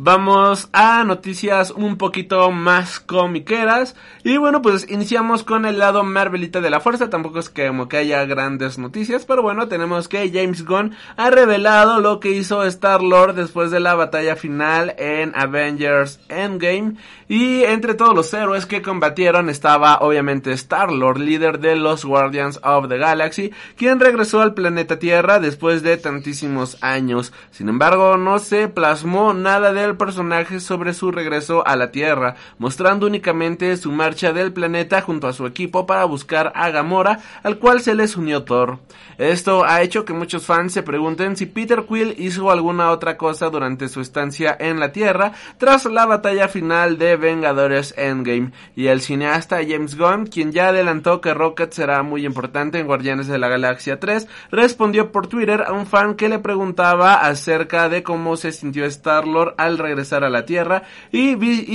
Vamos 0.00 0.68
a 0.72 1.02
noticias 1.02 1.72
un 1.72 1.96
poquito 1.96 2.52
más 2.52 3.00
comiqueras. 3.00 3.96
Y 4.22 4.36
bueno, 4.36 4.62
pues 4.62 4.88
iniciamos 4.88 5.42
con 5.42 5.66
el 5.66 5.80
lado 5.80 6.04
Marvelita 6.04 6.60
de 6.60 6.70
la 6.70 6.78
fuerza. 6.78 7.10
Tampoco 7.10 7.40
es 7.40 7.48
que 7.48 7.66
como 7.66 7.88
que 7.88 7.96
haya 7.96 8.24
grandes 8.24 8.78
noticias. 8.78 9.24
Pero 9.24 9.42
bueno, 9.42 9.66
tenemos 9.66 10.06
que 10.06 10.30
James 10.32 10.64
Gunn 10.64 10.94
ha 11.16 11.30
revelado 11.30 11.98
lo 11.98 12.20
que 12.20 12.30
hizo 12.30 12.62
Star 12.62 13.02
Lord 13.02 13.34
después 13.34 13.72
de 13.72 13.80
la 13.80 13.96
batalla 13.96 14.36
final 14.36 14.94
en 14.98 15.32
Avengers 15.34 16.20
Endgame. 16.28 16.94
Y 17.26 17.64
entre 17.64 17.94
todos 17.94 18.14
los 18.14 18.32
héroes 18.32 18.66
que 18.66 18.82
combatieron 18.82 19.50
estaba 19.50 19.98
obviamente 19.98 20.52
Star 20.52 20.92
Lord, 20.92 21.18
líder 21.18 21.58
de 21.58 21.74
los 21.74 22.04
Guardians 22.04 22.60
of 22.62 22.88
the 22.88 22.98
Galaxy, 22.98 23.52
quien 23.76 23.98
regresó 23.98 24.42
al 24.42 24.54
planeta 24.54 25.00
Tierra 25.00 25.40
después 25.40 25.82
de 25.82 25.96
tantísimos 25.96 26.78
años. 26.82 27.32
Sin 27.50 27.68
embargo, 27.68 28.16
no 28.16 28.38
se 28.38 28.68
plasmó 28.68 29.34
nada 29.34 29.72
de 29.72 29.87
personaje 29.96 30.60
sobre 30.60 30.94
su 30.94 31.10
regreso 31.10 31.66
a 31.66 31.76
la 31.76 31.90
Tierra, 31.90 32.36
mostrando 32.58 33.06
únicamente 33.06 33.76
su 33.76 33.90
marcha 33.92 34.32
del 34.32 34.52
planeta 34.52 35.00
junto 35.00 35.26
a 35.26 35.32
su 35.32 35.46
equipo 35.46 35.86
para 35.86 36.04
buscar 36.04 36.52
a 36.54 36.70
Gamora, 36.70 37.20
al 37.42 37.58
cual 37.58 37.80
se 37.80 37.94
les 37.94 38.16
unió 38.16 38.44
Thor. 38.44 38.78
Esto 39.16 39.64
ha 39.64 39.82
hecho 39.82 40.04
que 40.04 40.12
muchos 40.12 40.46
fans 40.46 40.72
se 40.72 40.82
pregunten 40.82 41.36
si 41.36 41.46
Peter 41.46 41.84
Quill 41.88 42.14
hizo 42.18 42.50
alguna 42.50 42.90
otra 42.90 43.16
cosa 43.16 43.50
durante 43.50 43.88
su 43.88 44.00
estancia 44.00 44.56
en 44.58 44.78
la 44.78 44.92
Tierra 44.92 45.32
tras 45.56 45.86
la 45.86 46.06
batalla 46.06 46.48
final 46.48 46.98
de 46.98 47.16
Vengadores 47.16 47.94
Endgame, 47.96 48.52
y 48.76 48.86
el 48.86 49.00
cineasta 49.00 49.58
James 49.66 49.96
Gunn, 49.96 50.26
quien 50.26 50.52
ya 50.52 50.68
adelantó 50.68 51.20
que 51.20 51.34
Rocket 51.34 51.72
será 51.72 52.02
muy 52.02 52.26
importante 52.26 52.78
en 52.78 52.86
Guardianes 52.86 53.26
de 53.26 53.38
la 53.38 53.48
Galaxia 53.48 53.98
3, 53.98 54.28
respondió 54.50 55.10
por 55.12 55.26
Twitter 55.26 55.64
a 55.66 55.72
un 55.72 55.86
fan 55.86 56.14
que 56.14 56.28
le 56.28 56.38
preguntaba 56.38 57.14
acerca 57.14 57.88
de 57.88 58.02
cómo 58.02 58.36
se 58.36 58.52
sintió 58.52 58.84
Star-Lord 58.84 59.54
al 59.56 59.77
regresar 59.78 60.24
a 60.24 60.30
la 60.30 60.44
Tierra 60.44 60.82
y, 61.12 61.34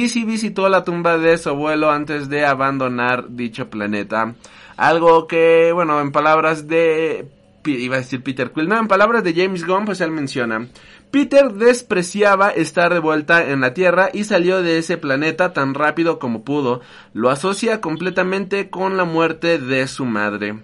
si 0.09 0.23
visitó 0.23 0.69
la 0.69 0.83
tumba 0.83 1.17
de 1.17 1.37
su 1.37 1.49
abuelo 1.49 1.91
antes 1.91 2.29
de 2.29 2.45
abandonar 2.45 3.29
dicho 3.29 3.69
planeta. 3.69 4.35
Algo 4.77 5.27
que, 5.27 5.71
bueno, 5.73 6.01
en 6.01 6.11
palabras 6.11 6.67
de... 6.67 7.27
iba 7.65 7.95
a 7.95 7.99
decir 7.99 8.23
Peter 8.23 8.51
Quill, 8.51 8.67
no, 8.67 8.79
en 8.79 8.87
palabras 8.87 9.23
de 9.23 9.33
James 9.33 9.65
Gunn, 9.65 9.85
pues 9.85 10.01
él 10.01 10.11
menciona... 10.11 10.67
Peter 11.13 11.53
despreciaba 11.53 12.49
estar 12.49 12.91
de 12.91 12.99
vuelta 12.99 13.47
en 13.47 13.61
la 13.61 13.75
Tierra 13.75 14.09
y 14.11 14.23
salió 14.23 14.63
de 14.63 14.79
ese 14.79 14.97
planeta 14.97 15.53
tan 15.53 15.75
rápido 15.75 16.17
como 16.17 16.43
pudo. 16.43 16.81
Lo 17.13 17.29
asocia 17.29 17.81
completamente 17.81 18.71
con 18.71 18.97
la 18.97 19.03
muerte 19.03 19.59
de 19.59 19.87
su 19.87 20.05
madre. 20.05 20.55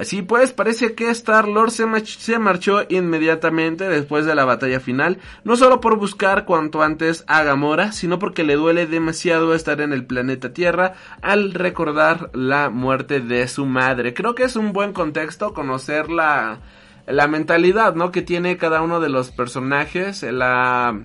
Así 0.00 0.22
pues, 0.22 0.54
parece 0.54 0.94
que 0.94 1.10
Star-Lord 1.10 1.72
se, 1.72 2.38
marchó 2.38 2.86
inmediatamente 2.88 3.86
después 3.86 4.24
de 4.24 4.34
la 4.34 4.46
batalla 4.46 4.80
final, 4.80 5.18
no 5.44 5.56
solo 5.56 5.82
por 5.82 5.98
buscar 5.98 6.46
cuanto 6.46 6.82
antes 6.82 7.22
a 7.26 7.42
Gamora, 7.42 7.92
sino 7.92 8.18
porque 8.18 8.42
le 8.42 8.56
duele 8.56 8.86
demasiado 8.86 9.54
estar 9.54 9.82
en 9.82 9.92
el 9.92 10.06
planeta 10.06 10.54
Tierra 10.54 10.94
al 11.20 11.52
recordar 11.52 12.30
la 12.32 12.70
muerte 12.70 13.20
de 13.20 13.46
su 13.46 13.66
madre. 13.66 14.14
Creo 14.14 14.34
que 14.34 14.44
es 14.44 14.56
un 14.56 14.72
buen 14.72 14.94
contexto 14.94 15.52
conocer 15.52 16.08
la, 16.08 16.60
la 17.06 17.28
mentalidad, 17.28 17.94
¿no? 17.94 18.10
Que 18.10 18.22
tiene 18.22 18.56
cada 18.56 18.80
uno 18.80 19.00
de 19.00 19.10
los 19.10 19.30
personajes, 19.32 20.22
la, 20.22 20.98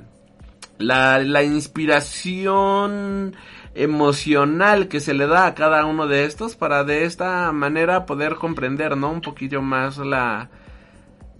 la, 0.77 1.19
la 1.19 1.43
inspiración 1.43 3.35
emocional 3.75 4.87
que 4.87 4.99
se 4.99 5.13
le 5.13 5.27
da 5.27 5.45
a 5.45 5.53
cada 5.53 5.85
uno 5.85 6.07
de 6.07 6.25
estos 6.25 6.55
para 6.55 6.83
de 6.83 7.03
esta 7.03 7.51
manera 7.51 8.05
poder 8.05 8.35
comprender, 8.35 8.97
¿no? 8.97 9.11
Un 9.11 9.21
poquito 9.21 9.61
más 9.61 9.97
la, 9.97 10.49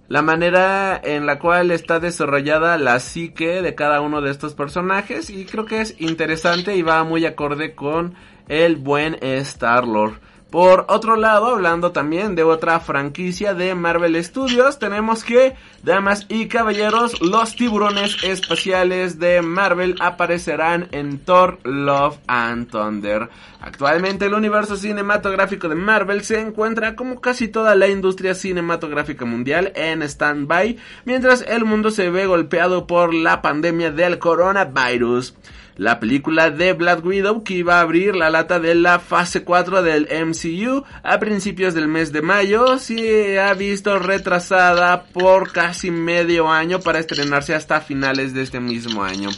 la 0.08 0.22
manera 0.22 1.00
en 1.02 1.26
la 1.26 1.38
cual 1.38 1.70
está 1.70 1.98
desarrollada 1.98 2.78
la 2.78 3.00
psique 3.00 3.62
de 3.62 3.74
cada 3.74 4.00
uno 4.02 4.20
de 4.20 4.30
estos 4.30 4.54
personajes 4.54 5.30
y 5.30 5.46
creo 5.46 5.64
que 5.64 5.80
es 5.80 6.00
interesante 6.00 6.76
y 6.76 6.82
va 6.82 7.02
muy 7.04 7.24
acorde 7.24 7.74
con 7.74 8.14
el 8.48 8.76
buen 8.76 9.16
Star-Lord. 9.20 10.20
Por 10.50 10.86
otro 10.88 11.16
lado, 11.16 11.46
hablando 11.46 11.90
también 11.90 12.36
de 12.36 12.44
otra 12.44 12.78
franquicia 12.78 13.52
de 13.52 13.74
Marvel 13.74 14.22
Studios, 14.22 14.78
tenemos 14.78 15.24
que, 15.24 15.54
damas 15.82 16.24
y 16.28 16.46
caballeros, 16.46 17.20
los 17.20 17.56
tiburones 17.56 18.22
espaciales 18.22 19.18
de 19.18 19.42
Marvel 19.42 19.96
aparecerán 19.98 20.86
en 20.92 21.18
Thor 21.18 21.58
Love 21.64 22.18
and 22.28 22.70
Thunder. 22.70 23.28
Actualmente 23.60 24.26
el 24.26 24.34
universo 24.34 24.76
cinematográfico 24.76 25.68
de 25.68 25.74
Marvel 25.74 26.22
se 26.22 26.40
encuentra 26.40 26.94
como 26.94 27.20
casi 27.20 27.48
toda 27.48 27.74
la 27.74 27.88
industria 27.88 28.34
cinematográfica 28.36 29.24
mundial 29.24 29.72
en 29.74 30.00
stand-by, 30.02 30.76
mientras 31.04 31.42
el 31.42 31.64
mundo 31.64 31.90
se 31.90 32.08
ve 32.08 32.26
golpeado 32.26 32.86
por 32.86 33.12
la 33.12 33.42
pandemia 33.42 33.90
del 33.90 34.20
coronavirus 34.20 35.34
la 35.76 36.00
película 36.00 36.50
de 36.50 36.72
Black 36.72 37.04
Widow 37.04 37.44
que 37.44 37.54
iba 37.54 37.78
a 37.78 37.82
abrir 37.82 38.16
la 38.16 38.30
lata 38.30 38.58
de 38.58 38.74
la 38.74 38.98
fase 38.98 39.44
4 39.44 39.82
del 39.82 40.08
MCU 40.26 40.84
a 41.02 41.18
principios 41.18 41.74
del 41.74 41.86
mes 41.86 42.12
de 42.12 42.22
mayo 42.22 42.78
se 42.78 43.38
ha 43.38 43.52
visto 43.54 43.98
retrasada 43.98 45.04
por 45.04 45.52
casi 45.52 45.90
medio 45.90 46.48
año 46.48 46.80
para 46.80 46.98
estrenarse 46.98 47.54
hasta 47.54 47.80
finales 47.80 48.32
de 48.32 48.42
este 48.42 48.60
mismo 48.60 49.04
año. 49.04 49.28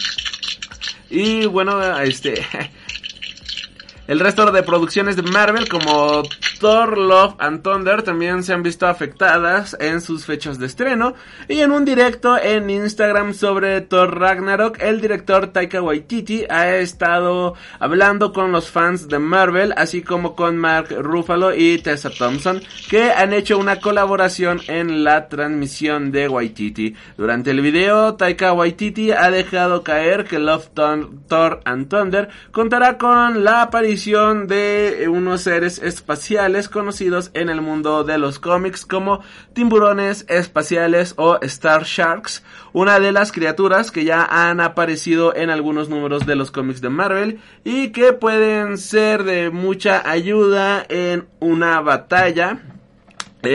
Y 1.11 1.47
bueno, 1.47 1.99
este 2.01 2.47
El 4.09 4.21
resto 4.21 4.51
de 4.51 4.63
producciones 4.63 5.17
de 5.17 5.23
Marvel 5.23 5.69
como 5.69 6.23
Thor, 6.59 6.99
Love 6.99 7.37
and 7.39 7.63
Thunder 7.63 8.03
también 8.03 8.43
se 8.43 8.53
han 8.53 8.63
visto 8.63 8.87
afectadas 8.87 9.77
en 9.79 10.01
sus 10.01 10.25
fechas 10.25 10.59
de 10.59 10.67
estreno. 10.67 11.15
Y 11.49 11.61
en 11.61 11.71
un 11.71 11.85
directo 11.85 12.37
en 12.37 12.69
Instagram 12.69 13.35
sobre 13.35 13.81
Thor 13.83 14.19
Ragnarok, 14.19 14.77
el 14.81 15.01
director 15.01 15.49
Taika 15.49 15.81
Waititi 15.81 16.45
ha 16.49 16.77
estado 16.77 17.55
hablando 17.79 18.33
con 18.33 18.51
los 18.51 18.71
fans 18.71 19.09
de 19.09 19.19
Marvel, 19.19 19.73
así 19.77 20.03
como 20.03 20.35
con 20.35 20.57
Mark 20.57 20.89
Ruffalo 20.91 21.55
y 21.55 21.79
Tessa 21.79 22.11
Thompson, 22.11 22.61
que 22.91 23.13
han 23.13 23.33
hecho 23.33 23.59
una 23.59 23.81
colaboración 23.81 24.61
en 24.67 25.05
la 25.05 25.29
transmisión 25.29 26.11
de 26.11 26.29
Waititi. 26.29 26.95
Durante 27.17 27.53
el 27.53 27.61
video, 27.61 28.17
Taika 28.17 28.53
Waititi 28.53 29.13
ha 29.13 29.31
dejado 29.31 29.85
caer 29.85 30.25
que 30.25 30.39
Love 30.39 30.71
Thor 30.75 31.61
and 31.65 31.89
Thunder 31.89 32.29
contará 32.51 32.99
con 32.99 33.45
la 33.45 33.63
aparición 33.63 34.49
de 34.49 35.07
unos 35.09 35.43
seres 35.43 35.79
espaciales 35.79 36.48
conocidos 36.69 37.31
en 37.35 37.51
el 37.51 37.61
mundo 37.61 38.05
de 38.05 38.17
los 38.17 38.39
cómics 38.39 38.87
como 38.87 39.21
tiburones 39.53 40.25
espaciales 40.29 41.15
o 41.17 41.39
Star 41.43 41.85
Sharks, 41.85 42.43
una 42.73 42.99
de 42.99 43.13
las 43.13 43.33
criaturas 43.33 43.91
que 43.91 44.05
ya 44.05 44.25
han 44.25 44.61
aparecido 44.61 45.37
en 45.37 45.51
algunos 45.51 45.91
números 45.91 46.25
de 46.27 46.37
los 46.37 46.51
cómics 46.51 46.81
de 46.81 46.89
Marvel 46.89 47.41
y 47.65 47.91
que 47.91 48.15
pueden 48.15 48.79
ser 48.79 49.25
de 49.25 49.51
mucha 49.51 50.09
ayuda 50.11 50.85
en 50.89 51.29
una 51.39 51.81
batalla 51.83 52.78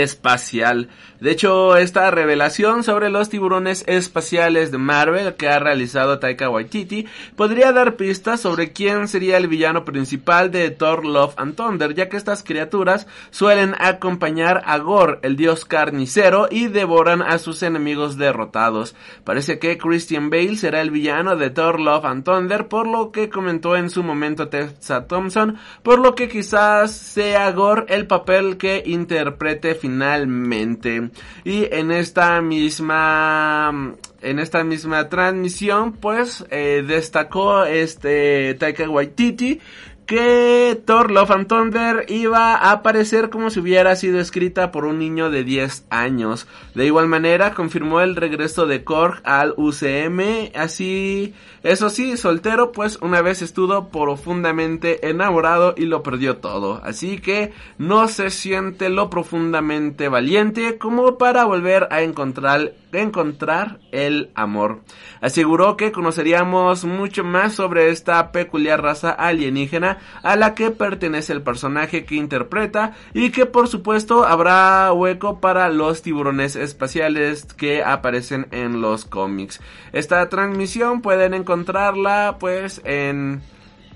espacial. 0.02 0.90
De 1.20 1.32
hecho, 1.32 1.78
esta 1.78 2.12
revelación 2.12 2.84
sobre 2.84 3.10
los 3.10 3.30
tiburones 3.30 3.86
espaciales 3.88 4.72
de 4.72 4.78
Marvel 4.78 5.36
que 5.36 5.48
ha 5.48 5.60
realizado 5.60 6.20
Taika 6.20 6.50
Waititi 6.50 7.06
podría 7.38 7.72
dar 7.72 7.96
pistas 7.96 8.42
sobre 8.42 8.74
quién 8.74 9.08
sería 9.08 9.38
el 9.38 9.48
villano 9.48 9.86
principal 9.86 10.52
de 10.52 10.70
Thor 10.70 11.06
Love 11.06 11.36
and 11.38 11.56
Thunder, 11.56 11.94
ya 11.94 12.10
que 12.10 12.18
estas 12.18 12.44
criaturas 12.44 13.08
suelen 13.32 13.74
acompañar 13.80 14.64
a 14.66 14.78
Gore, 14.80 15.20
el 15.22 15.38
dios 15.38 15.64
carnicero, 15.64 16.48
y 16.52 16.68
devoran 16.68 17.22
a 17.22 17.38
sus 17.38 17.64
enemigos 17.64 18.18
derrotados. 18.18 18.96
Parece 19.24 19.60
que 19.60 19.78
Christian 19.78 20.30
Bale 20.30 20.58
será 20.58 20.82
el 20.82 20.92
villano 20.92 21.38
de 21.38 21.50
Thor 21.50 21.80
Love 21.80 22.06
and 22.06 22.26
Thunder, 22.26 22.68
por 22.68 22.86
lo 22.86 23.12
que 23.12 23.30
comentó 23.30 23.78
en 23.78 23.90
su 23.90 24.04
momento 24.04 24.50
Tessa 24.50 25.08
Thompson, 25.08 25.58
por 25.84 26.00
lo 26.00 26.16
que 26.16 26.28
quizás 26.28 26.92
sea 26.92 27.50
Gore 27.52 27.86
el 27.88 28.08
papel 28.08 28.58
que 28.58 28.84
interprete 28.86 29.76
finalmente. 29.84 31.10
Y 31.44 31.68
en 31.70 31.92
esta 31.92 32.42
misma 32.42 33.96
en 34.22 34.40
esta 34.40 34.64
misma 34.64 35.10
transmisión 35.10 35.92
pues 35.92 36.46
eh, 36.50 36.86
destacó 36.88 37.66
este 37.66 38.54
Taika 38.54 38.90
Waititi 38.90 39.60
que 40.06 40.82
Thor 40.86 41.12
Love 41.12 41.32
and 41.32 41.48
Thunder 41.48 42.06
iba 42.10 42.56
a 42.56 42.72
aparecer 42.72 43.30
como 43.30 43.50
si 43.50 43.60
hubiera 43.60 43.96
sido 43.96 44.20
escrita 44.20 44.72
por 44.72 44.86
un 44.86 45.00
niño 45.00 45.30
de 45.30 45.44
10 45.44 45.86
años. 45.90 46.48
De 46.76 46.86
igual 46.86 47.08
manera, 47.08 47.54
confirmó 47.54 48.02
el 48.02 48.16
regreso 48.16 48.66
de 48.66 48.84
Korg 48.84 49.22
al 49.24 49.54
UCM, 49.58 50.52
así, 50.56 51.34
eso 51.64 51.90
sí, 51.90 52.18
soltero, 52.18 52.72
pues 52.72 52.98
una 53.02 53.22
vez 53.22 53.42
estuvo 53.42 53.90
profundamente 53.90 55.10
enamorado 55.10 55.74
y 55.78 55.86
lo 55.86 56.04
perdió 56.04 56.38
todo. 56.38 56.82
Así 56.84 57.20
que 57.20 57.54
no 57.78 58.08
se 58.08 58.30
siente 58.30 58.90
lo 58.90 59.10
profundamente 59.10 60.10
valiente 60.10 60.78
como 60.78 61.18
para 61.18 61.46
volver 61.46 61.88
a 61.92 62.02
encontrar, 62.02 62.74
encontrar 63.02 63.80
el 63.92 64.32
amor. 64.36 64.82
Aseguró 65.22 65.78
que 65.78 65.92
conoceríamos 65.92 66.86
mucho 66.86 67.24
más 67.24 67.54
sobre 67.54 67.90
esta 67.90 68.32
peculiar 68.32 68.82
raza 68.82 69.12
alienígena 69.12 70.00
a 70.22 70.36
la 70.36 70.54
que 70.54 70.72
pertenece 70.72 71.34
el 71.34 71.42
personaje 71.42 72.06
que 72.06 72.16
interpreta 72.16 72.94
y 73.14 73.32
que 73.32 73.46
por 73.46 73.68
supuesto 73.68 74.26
habrá 74.26 74.92
hueco 74.94 75.40
para 75.40 75.70
los 75.70 76.02
tiburones 76.02 76.56
espaciales 76.56 77.46
que 77.46 77.84
aparecen 77.84 78.48
en 78.52 78.82
los 78.82 79.06
cómics. 79.06 79.62
Esta 79.92 80.28
transmisión 80.30 81.02
pueden 81.02 81.34
encontrarla 81.34 82.38
pues 82.40 82.82
en 82.84 83.42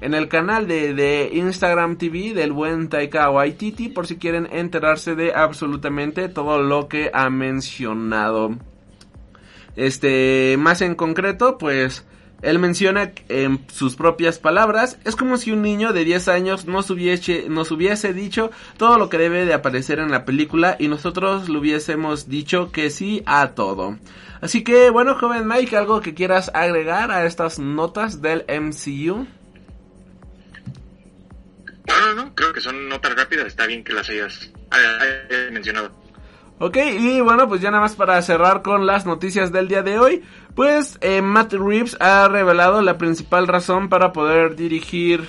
en 0.01 0.13
el 0.13 0.27
canal 0.27 0.68
de, 0.68 0.94
de, 0.94 1.30
Instagram 1.34 1.98
TV 1.98 2.34
del 2.34 2.51
buen 2.51 2.89
Taika 2.89 3.30
Waititi 3.30 3.89
por 3.89 4.06
si 4.06 4.18
quieren 4.18 4.48
enterarse 4.51 5.16
de 5.16 5.34
absolutamente 5.34 6.30
todo 6.30 6.62
lo 6.62 6.88
que 6.88 7.10
ha 7.13 7.30
mencionado. 7.30 8.56
Este, 9.78 10.56
más 10.58 10.82
en 10.82 10.96
concreto, 10.96 11.58
pues 11.60 12.04
él 12.42 12.60
menciona 12.60 13.14
en 13.30 13.66
sus 13.72 13.96
propias 13.96 14.40
palabras, 14.40 14.98
es 15.06 15.16
como 15.16 15.38
si 15.38 15.52
un 15.52 15.62
niño 15.62 15.94
de 15.94 16.04
10 16.04 16.28
años 16.28 16.66
nos 16.66 16.90
hubiese, 16.92 18.14
dicho 18.14 18.52
todo 18.78 18.98
lo 18.98 19.10
que 19.10 19.18
debe 19.18 19.46
de 19.46 19.54
aparecer 19.54 20.00
en 20.00 20.12
la 20.12 20.26
película 20.26 20.76
y 20.80 20.88
nosotros 20.88 21.48
le 21.48 21.58
hubiésemos 21.58 22.28
dicho 22.28 22.72
que 22.72 22.90
sí 22.90 23.24
a 23.26 23.50
todo. 23.50 23.98
Así 24.42 24.64
que 24.64 24.90
bueno, 24.90 25.16
joven 25.16 25.48
Mike, 25.48 25.78
¿algo 25.78 26.02
que 26.02 26.14
quieras 26.14 26.52
agregar 26.54 27.12
a 27.12 27.26
estas 27.26 27.58
notas 27.60 28.22
del 28.22 28.46
MCU? 28.48 29.28
No, 31.88 32.02
no, 32.02 32.14
no, 32.16 32.36
creo 32.36 32.52
que 32.52 32.62
son 32.62 32.90
notas 32.90 33.16
rápidas, 33.16 33.48
está 33.48 33.66
bien 33.66 33.84
que 33.84 33.94
las 33.94 34.10
hayas 34.10 34.52
mencionado. 35.52 36.07
Ok, 36.60 36.78
y 37.00 37.22
bueno, 37.22 37.48
pues 37.48 37.62
ya 37.62 37.70
nada 37.70 37.84
más 37.84 37.96
para 37.96 38.20
cerrar 38.24 38.64
con 38.64 38.88
las 38.88 39.06
noticias 39.06 39.52
del 39.52 39.68
día 39.68 39.84
de 39.84 40.00
hoy, 40.00 40.24
pues 40.56 40.98
eh, 41.02 41.22
Matt 41.22 41.54
Reeves 41.54 41.96
ha 42.00 42.28
revelado 42.28 42.82
la 42.82 42.98
principal 42.98 43.48
razón 43.48 43.90
para 43.90 44.12
poder 44.12 44.56
dirigir 44.56 45.28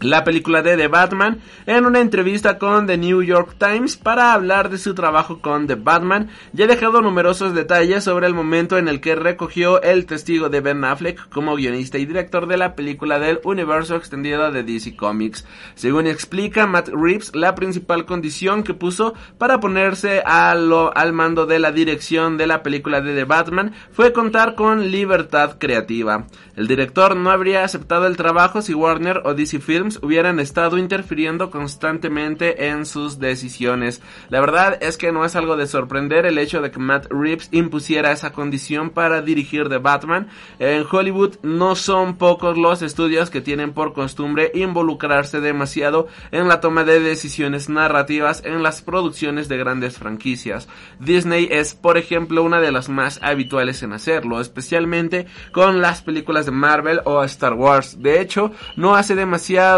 la 0.00 0.24
película 0.24 0.62
de 0.62 0.76
The 0.76 0.88
Batman 0.88 1.40
en 1.66 1.86
una 1.86 2.00
entrevista 2.00 2.58
con 2.58 2.86
The 2.86 2.98
New 2.98 3.22
York 3.22 3.56
Times 3.58 3.96
para 3.96 4.32
hablar 4.32 4.68
de 4.68 4.78
su 4.78 4.94
trabajo 4.94 5.40
con 5.40 5.66
The 5.66 5.76
Batman 5.76 6.30
y 6.56 6.62
ha 6.62 6.66
dejado 6.66 7.00
numerosos 7.00 7.54
detalles 7.54 8.04
sobre 8.04 8.26
el 8.26 8.34
momento 8.34 8.78
en 8.78 8.88
el 8.88 9.00
que 9.00 9.14
recogió 9.14 9.80
el 9.82 10.06
testigo 10.06 10.48
de 10.48 10.60
Ben 10.60 10.84
Affleck 10.84 11.28
como 11.30 11.56
guionista 11.56 11.98
y 11.98 12.06
director 12.06 12.46
de 12.46 12.56
la 12.56 12.74
película 12.74 13.18
del 13.18 13.40
universo 13.44 13.96
extendido 13.96 14.50
de 14.52 14.62
DC 14.62 14.96
Comics. 14.96 15.46
Según 15.74 16.06
explica 16.06 16.66
Matt 16.66 16.88
Reeves, 16.88 17.34
la 17.34 17.54
principal 17.54 18.04
condición 18.04 18.62
que 18.62 18.74
puso 18.74 19.14
para 19.38 19.60
ponerse 19.60 20.22
al 20.24 21.12
mando 21.12 21.46
de 21.46 21.58
la 21.58 21.72
dirección 21.72 22.36
de 22.36 22.46
la 22.46 22.62
película 22.62 23.00
de 23.00 23.14
The 23.14 23.24
Batman 23.24 23.72
fue 23.92 24.12
contar 24.12 24.54
con 24.54 24.90
libertad 24.90 25.56
creativa. 25.58 26.26
El 26.54 26.68
director 26.68 27.16
no 27.16 27.30
habría 27.30 27.64
aceptado 27.64 28.06
el 28.06 28.16
trabajo 28.16 28.62
si 28.62 28.74
Warner 28.74 29.22
o 29.24 29.34
DC 29.34 29.60
Hubieran 30.02 30.40
estado 30.40 30.78
interfiriendo 30.78 31.50
constantemente 31.50 32.68
en 32.68 32.86
sus 32.86 33.18
decisiones. 33.18 34.02
La 34.28 34.40
verdad 34.40 34.78
es 34.80 34.96
que 34.96 35.12
no 35.12 35.24
es 35.24 35.36
algo 35.36 35.56
de 35.56 35.66
sorprender 35.66 36.26
el 36.26 36.38
hecho 36.38 36.60
de 36.60 36.70
que 36.70 36.80
Matt 36.80 37.06
Reeves 37.10 37.48
impusiera 37.52 38.12
esa 38.12 38.32
condición 38.32 38.90
para 38.90 39.22
dirigir 39.22 39.68
The 39.68 39.78
Batman. 39.78 40.28
En 40.58 40.84
Hollywood 40.90 41.36
no 41.42 41.76
son 41.76 42.16
pocos 42.16 42.58
los 42.58 42.82
estudios 42.82 43.30
que 43.30 43.40
tienen 43.40 43.72
por 43.72 43.92
costumbre 43.92 44.50
involucrarse 44.54 45.40
demasiado 45.40 46.08
en 46.32 46.48
la 46.48 46.60
toma 46.60 46.84
de 46.84 47.00
decisiones 47.00 47.68
narrativas 47.68 48.42
en 48.44 48.62
las 48.62 48.82
producciones 48.82 49.48
de 49.48 49.56
grandes 49.56 49.98
franquicias. 49.98 50.68
Disney 50.98 51.48
es, 51.50 51.74
por 51.74 51.98
ejemplo, 51.98 52.42
una 52.42 52.60
de 52.60 52.72
las 52.72 52.88
más 52.88 53.20
habituales 53.22 53.82
en 53.82 53.92
hacerlo, 53.92 54.40
especialmente 54.40 55.26
con 55.52 55.80
las 55.80 56.02
películas 56.02 56.46
de 56.46 56.52
Marvel 56.52 57.00
o 57.04 57.22
Star 57.24 57.54
Wars. 57.54 58.02
De 58.02 58.20
hecho, 58.20 58.52
no 58.76 58.94
hace 58.94 59.14
demasiado 59.14 59.75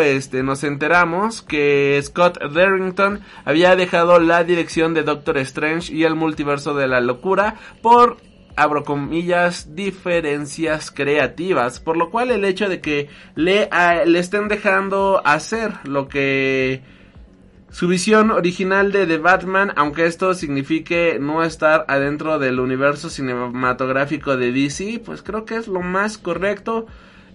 este, 0.00 0.42
nos 0.42 0.64
enteramos 0.64 1.42
que 1.42 2.00
Scott 2.02 2.38
Derrington 2.52 3.20
había 3.44 3.76
dejado 3.76 4.18
la 4.18 4.44
dirección 4.44 4.94
de 4.94 5.02
Doctor 5.02 5.38
Strange 5.38 5.92
y 5.92 6.04
el 6.04 6.14
multiverso 6.14 6.74
de 6.74 6.88
la 6.88 7.00
locura 7.00 7.56
por 7.82 8.16
abro 8.56 8.84
diferencias 9.68 10.90
creativas, 10.90 11.78
por 11.78 11.96
lo 11.96 12.10
cual 12.10 12.30
el 12.30 12.44
hecho 12.44 12.68
de 12.68 12.80
que 12.80 13.08
le, 13.36 13.68
le 14.06 14.18
estén 14.18 14.48
dejando 14.48 15.22
hacer 15.24 15.72
lo 15.84 16.08
que 16.08 16.82
su 17.70 17.86
visión 17.86 18.30
original 18.30 18.90
de 18.92 19.06
The 19.06 19.18
Batman, 19.18 19.72
aunque 19.76 20.06
esto 20.06 20.34
signifique 20.34 21.18
no 21.20 21.44
estar 21.44 21.84
adentro 21.86 22.38
del 22.38 22.60
universo 22.60 23.10
cinematográfico 23.10 24.36
de 24.36 24.52
DC, 24.52 25.02
pues 25.04 25.22
creo 25.22 25.44
que 25.44 25.56
es 25.56 25.68
lo 25.68 25.80
más 25.80 26.18
correcto 26.18 26.86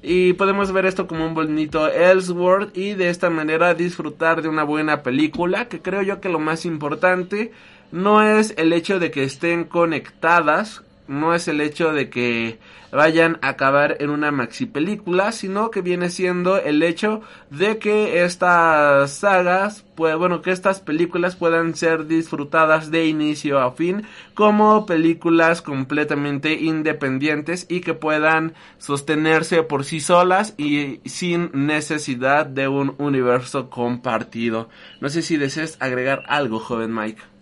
y 0.03 0.33
podemos 0.33 0.73
ver 0.73 0.85
esto 0.85 1.07
como 1.07 1.25
un 1.25 1.33
bonito 1.33 1.87
Ellsworth 1.87 2.77
y 2.77 2.93
de 2.93 3.09
esta 3.09 3.29
manera 3.29 3.73
disfrutar 3.73 4.41
de 4.41 4.49
una 4.49 4.63
buena 4.63 5.01
película 5.01 5.69
que 5.69 5.81
creo 5.81 6.01
yo 6.01 6.19
que 6.19 6.27
lo 6.27 6.39
más 6.39 6.65
importante 6.65 7.53
no 7.93 8.21
es 8.21 8.53
el 8.57 8.73
hecho 8.73 8.99
de 8.99 9.11
que 9.11 9.23
estén 9.23 9.63
conectadas 9.63 10.82
no 11.07 11.33
es 11.33 11.47
el 11.47 11.61
hecho 11.61 11.93
de 11.93 12.09
que 12.09 12.59
vayan 12.93 13.39
a 13.41 13.49
acabar 13.49 13.97
en 13.99 14.09
una 14.09 14.31
maxi 14.31 14.65
película, 14.65 15.31
sino 15.31 15.71
que 15.71 15.81
viene 15.81 16.09
siendo 16.09 16.57
el 16.57 16.83
hecho 16.83 17.21
de 17.49 17.79
que 17.79 18.23
estas 18.23 19.11
sagas, 19.11 19.83
pues 19.95 20.15
bueno, 20.15 20.41
que 20.41 20.51
estas 20.51 20.79
películas 20.79 21.35
puedan 21.35 21.75
ser 21.75 22.05
disfrutadas 22.05 22.91
de 22.91 23.07
inicio 23.07 23.59
a 23.59 23.71
fin 23.71 24.03
como 24.35 24.85
películas 24.85 25.61
completamente 25.61 26.53
independientes 26.53 27.65
y 27.67 27.81
que 27.81 27.95
puedan 27.95 28.53
sostenerse 28.77 29.63
por 29.63 29.85
sí 29.85 29.99
solas 29.99 30.53
y 30.57 31.01
sin 31.05 31.49
necesidad 31.53 32.45
de 32.45 32.67
un 32.67 32.95
universo 32.99 33.69
compartido. 33.69 34.69
No 35.01 35.09
sé 35.09 35.23
si 35.23 35.37
deseas 35.37 35.77
agregar 35.79 36.23
algo, 36.27 36.59
joven 36.59 36.93
Mike. 36.93 37.32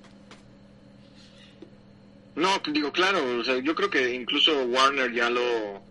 No, 2.35 2.61
digo, 2.71 2.91
claro, 2.91 3.39
o 3.39 3.43
sea, 3.43 3.57
yo 3.59 3.75
creo 3.75 3.89
que 3.89 4.13
incluso 4.13 4.63
Warner 4.63 5.11
ya 5.13 5.29
lo 5.29 5.83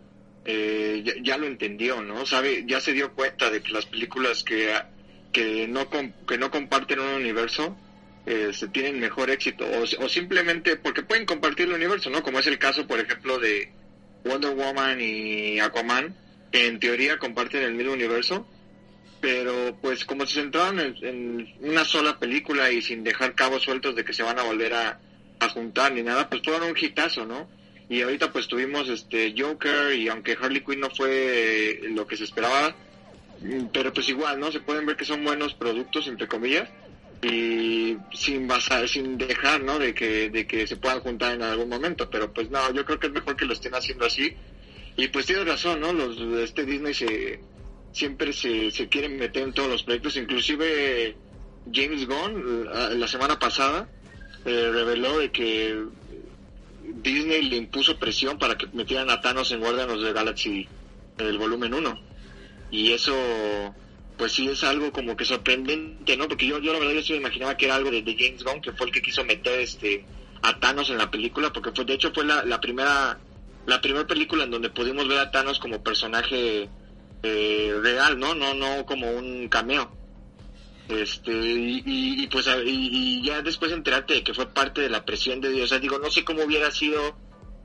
eh, 0.44 1.20
ya, 1.22 1.36
lo 1.36 1.46
entendió, 1.46 2.02
¿no? 2.02 2.24
Sabe, 2.24 2.64
ya 2.66 2.80
se 2.80 2.92
dio 2.92 3.12
cuenta 3.12 3.50
de 3.50 3.62
que 3.62 3.72
las 3.72 3.86
películas 3.86 4.42
que, 4.42 4.74
que, 5.32 5.68
no, 5.68 5.88
que 6.26 6.38
no 6.38 6.50
comparten 6.50 7.00
un 7.00 7.14
universo 7.14 7.76
eh, 8.26 8.50
se 8.52 8.68
tienen 8.68 9.00
mejor 9.00 9.30
éxito, 9.30 9.66
o, 9.80 10.08
simplemente 10.08 10.76
porque 10.76 11.02
pueden 11.02 11.26
compartir 11.26 11.68
el 11.68 11.74
universo, 11.74 12.10
¿no? 12.10 12.22
Como 12.22 12.38
es 12.38 12.46
el 12.46 12.58
caso, 12.58 12.86
por 12.86 13.00
ejemplo, 13.00 13.38
de 13.38 13.72
Wonder 14.24 14.54
Woman 14.54 15.00
y 15.00 15.60
Aquaman, 15.60 16.16
que 16.50 16.66
en 16.66 16.80
teoría 16.80 17.18
comparten 17.18 17.62
el 17.62 17.74
mismo 17.74 17.92
universo, 17.92 18.46
pero 19.20 19.76
pues 19.82 20.04
como 20.06 20.26
se 20.26 20.40
centraron 20.40 20.80
en 20.80 21.54
una 21.60 21.84
sola 21.84 22.18
película 22.18 22.70
y 22.70 22.80
sin 22.80 23.04
dejar 23.04 23.34
cabos 23.34 23.62
sueltos 23.62 23.94
de 23.94 24.04
que 24.04 24.14
se 24.14 24.22
van 24.22 24.38
a 24.38 24.42
volver 24.42 24.72
a 24.72 25.00
a 25.40 25.48
juntar 25.48 25.92
ni 25.92 26.02
nada, 26.02 26.28
pues 26.28 26.42
todo 26.42 26.66
un 26.66 26.76
hitazo, 26.78 27.26
¿no? 27.26 27.48
Y 27.88 28.02
ahorita 28.02 28.30
pues 28.30 28.46
tuvimos 28.46 28.88
este 28.88 29.34
Joker 29.36 29.94
y 29.94 30.08
aunque 30.08 30.36
Harley 30.40 30.62
Quinn 30.62 30.80
no 30.80 30.90
fue 30.90 31.80
lo 31.90 32.06
que 32.06 32.16
se 32.16 32.24
esperaba, 32.24 32.76
mm, 33.40 33.66
pero 33.72 33.92
pues 33.92 34.08
igual, 34.08 34.38
¿no? 34.38 34.52
Se 34.52 34.60
pueden 34.60 34.86
ver 34.86 34.96
que 34.96 35.04
son 35.04 35.24
buenos 35.24 35.54
productos, 35.54 36.06
entre 36.06 36.28
comillas, 36.28 36.68
y 37.22 37.96
sin 38.12 38.46
basar, 38.46 38.88
sin 38.88 39.18
dejar, 39.18 39.62
¿no? 39.62 39.78
De 39.78 39.92
que, 39.92 40.30
de 40.30 40.46
que 40.46 40.66
se 40.66 40.76
puedan 40.76 41.00
juntar 41.00 41.34
en 41.34 41.42
algún 41.42 41.68
momento, 41.68 42.08
pero 42.08 42.32
pues 42.32 42.50
no, 42.50 42.72
yo 42.72 42.84
creo 42.84 43.00
que 43.00 43.08
es 43.08 43.12
mejor 43.12 43.36
que 43.36 43.46
lo 43.46 43.54
estén 43.54 43.74
haciendo 43.74 44.06
así. 44.06 44.34
Y 44.96 45.08
pues 45.08 45.26
tienes 45.26 45.46
razón, 45.46 45.80
¿no? 45.80 45.92
Los, 45.92 46.18
este 46.42 46.64
Disney 46.64 46.94
se, 46.94 47.40
siempre 47.92 48.32
se, 48.32 48.70
se 48.70 48.88
quieren 48.88 49.16
meter 49.16 49.42
en 49.42 49.52
todos 49.52 49.68
los 49.68 49.82
proyectos, 49.82 50.16
inclusive 50.16 51.16
James 51.72 52.06
Gunn 52.06 52.68
la 53.00 53.08
semana 53.08 53.38
pasada 53.38 53.88
eh, 54.44 54.70
reveló 54.72 55.18
de 55.18 55.30
que 55.30 55.84
Disney 57.02 57.42
le 57.42 57.56
impuso 57.56 57.98
presión 57.98 58.38
para 58.38 58.56
que 58.56 58.66
metieran 58.72 59.10
a 59.10 59.20
Thanos 59.20 59.52
en 59.52 59.60
Guardianes 59.60 60.00
de 60.00 60.12
Galaxy 60.12 60.68
el 61.18 61.38
volumen 61.38 61.74
1. 61.74 62.00
Y 62.70 62.92
eso, 62.92 63.14
pues 64.16 64.32
sí 64.32 64.48
es 64.48 64.64
algo 64.64 64.92
como 64.92 65.16
que 65.16 65.24
sorprendente, 65.24 66.16
¿no? 66.16 66.28
Porque 66.28 66.46
yo, 66.46 66.58
yo 66.60 66.72
la 66.72 66.78
verdad 66.78 66.94
yo 66.94 67.02
sí 67.02 67.12
me 67.12 67.18
imaginaba 67.18 67.56
que 67.56 67.66
era 67.66 67.74
algo 67.74 67.90
de, 67.90 68.02
James 68.02 68.44
Gunn, 68.44 68.60
que 68.60 68.72
fue 68.72 68.86
el 68.86 68.92
que 68.92 69.02
quiso 69.02 69.24
meter 69.24 69.60
este 69.60 70.04
a 70.42 70.58
Thanos 70.58 70.88
en 70.90 70.98
la 70.98 71.10
película, 71.10 71.52
porque 71.52 71.72
fue, 71.72 71.84
de 71.84 71.94
hecho 71.94 72.12
fue 72.14 72.24
la, 72.24 72.44
la 72.44 72.60
primera 72.60 73.18
la 73.66 73.80
primera 73.80 74.06
película 74.06 74.44
en 74.44 74.50
donde 74.50 74.70
pudimos 74.70 75.06
ver 75.06 75.18
a 75.18 75.30
Thanos 75.30 75.58
como 75.58 75.82
personaje 75.82 76.68
eh, 77.22 77.74
real, 77.82 78.18
¿no? 78.18 78.34
No, 78.34 78.54
no 78.54 78.86
como 78.86 79.10
un 79.10 79.48
cameo. 79.48 79.90
Este, 80.90 81.32
y, 81.32 82.26
pues 82.26 82.48
y, 82.64 83.22
ya 83.24 83.42
después 83.42 83.72
enterarte 83.72 84.14
de 84.14 84.24
que 84.24 84.34
fue 84.34 84.46
parte 84.46 84.80
de 84.80 84.90
la 84.90 85.04
presión 85.04 85.40
de 85.40 85.50
Dios. 85.50 85.64
O 85.64 85.68
sea, 85.68 85.78
digo, 85.78 85.98
no 85.98 86.10
sé 86.10 86.24
cómo 86.24 86.44
hubiera 86.44 86.70
sido 86.70 87.16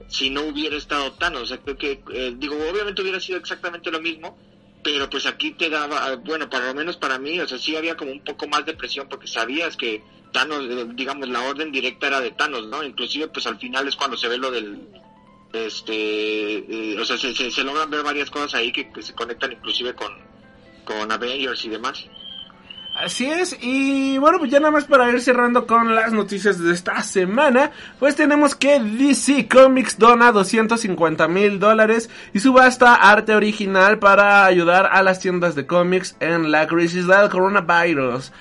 si 0.07 0.29
no 0.29 0.41
hubiera 0.41 0.75
estado 0.75 1.13
Thanos. 1.13 1.43
O 1.43 1.45
sea, 1.45 1.57
creo 1.57 1.77
que, 1.77 2.03
eh, 2.13 2.33
digo, 2.37 2.55
obviamente 2.69 3.01
hubiera 3.01 3.19
sido 3.19 3.37
exactamente 3.39 3.91
lo 3.91 3.99
mismo, 3.99 4.37
pero 4.83 5.09
pues 5.09 5.25
aquí 5.25 5.51
te 5.51 5.69
daba, 5.69 6.15
bueno, 6.17 6.49
para 6.49 6.67
lo 6.67 6.75
menos 6.75 6.97
para 6.97 7.17
mí, 7.17 7.39
o 7.39 7.47
sea, 7.47 7.57
sí 7.57 7.75
había 7.75 7.97
como 7.97 8.11
un 8.11 8.23
poco 8.23 8.47
más 8.47 8.65
de 8.65 8.75
presión 8.75 9.07
porque 9.09 9.27
sabías 9.27 9.75
que 9.75 10.03
Thanos, 10.31 10.65
eh, 10.69 10.87
digamos, 10.93 11.27
la 11.29 11.41
orden 11.41 11.71
directa 11.71 12.07
era 12.07 12.21
de 12.21 12.31
Thanos, 12.31 12.67
¿no? 12.67 12.83
Inclusive, 12.83 13.27
pues 13.29 13.47
al 13.47 13.57
final 13.57 13.87
es 13.87 13.95
cuando 13.95 14.17
se 14.17 14.27
ve 14.27 14.37
lo 14.37 14.51
del, 14.51 14.87
este, 15.53 16.57
eh, 16.57 16.99
o 16.99 17.05
sea, 17.05 17.17
se, 17.17 17.33
se, 17.33 17.63
logran 17.63 17.89
ver 17.89 18.03
varias 18.03 18.29
cosas 18.29 18.53
ahí 18.55 18.71
que, 18.71 18.91
que 18.91 19.01
se 19.01 19.13
conectan 19.13 19.53
inclusive 19.53 19.95
con, 19.95 20.13
con 20.83 21.11
Avengers 21.11 21.65
y 21.65 21.69
demás. 21.69 22.05
Así 22.97 23.25
es, 23.25 23.57
y 23.61 24.17
bueno, 24.19 24.39
pues 24.39 24.49
ya 24.49 24.61
nada 24.61 24.71
más 24.71 24.85
para 24.85 25.11
ir 25.11 25.19
cerrando 25.19 25.67
con 25.67 25.93
las 25.95 26.13
noticias 26.13 26.63
de 26.63 26.71
esta 26.71 27.03
semana, 27.03 27.71
pues 27.99 28.15
tenemos 28.15 28.55
que 28.55 28.79
DC 28.79 29.49
Comics 29.49 29.99
dona 29.99 30.31
250 30.31 31.27
mil 31.27 31.59
dólares 31.59 32.09
y 32.31 32.39
subasta 32.39 32.95
arte 32.95 33.35
original 33.35 33.99
para 33.99 34.45
ayudar 34.45 34.87
a 34.93 35.03
las 35.03 35.19
tiendas 35.19 35.55
de 35.55 35.67
cómics 35.67 36.15
en 36.21 36.51
la 36.51 36.67
crisis 36.67 37.05
del 37.05 37.29
coronavirus. 37.29 38.31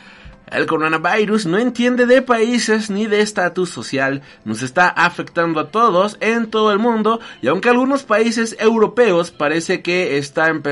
El 0.55 0.67
coronavirus 0.67 1.47
no 1.47 1.59
entiende 1.59 2.07
de 2.07 2.23
países 2.23 2.89
ni 2.89 3.07
de 3.07 3.21
estatus 3.21 3.71
social, 3.71 4.23
nos 4.45 4.63
está 4.63 4.89
afectando 4.89 5.59
a 5.59 5.71
todos 5.71 6.17
en 6.21 6.49
todo 6.49 6.71
el 6.71 6.79
mundo 6.79 7.19
y 7.43 7.49
aunque 7.49 7.71
algunos 7.71 8.05
países 8.05 8.57
europeos 8.61 9.33
parece 9.33 9.83
que 9.83 10.17
están 10.17 10.63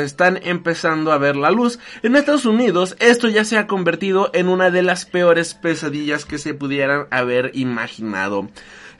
empezando 0.44 1.10
a 1.10 1.18
ver 1.18 1.34
la 1.34 1.50
luz, 1.50 1.80
en 2.04 2.14
Estados 2.14 2.46
Unidos 2.46 2.94
esto 3.00 3.28
ya 3.28 3.44
se 3.44 3.58
ha 3.58 3.66
convertido 3.66 4.30
en 4.34 4.48
una 4.48 4.70
de 4.70 4.82
las 4.82 5.04
peores 5.04 5.54
pesadillas 5.54 6.24
que 6.24 6.38
se 6.38 6.54
pudieran 6.54 7.08
haber 7.10 7.50
imaginado. 7.54 8.48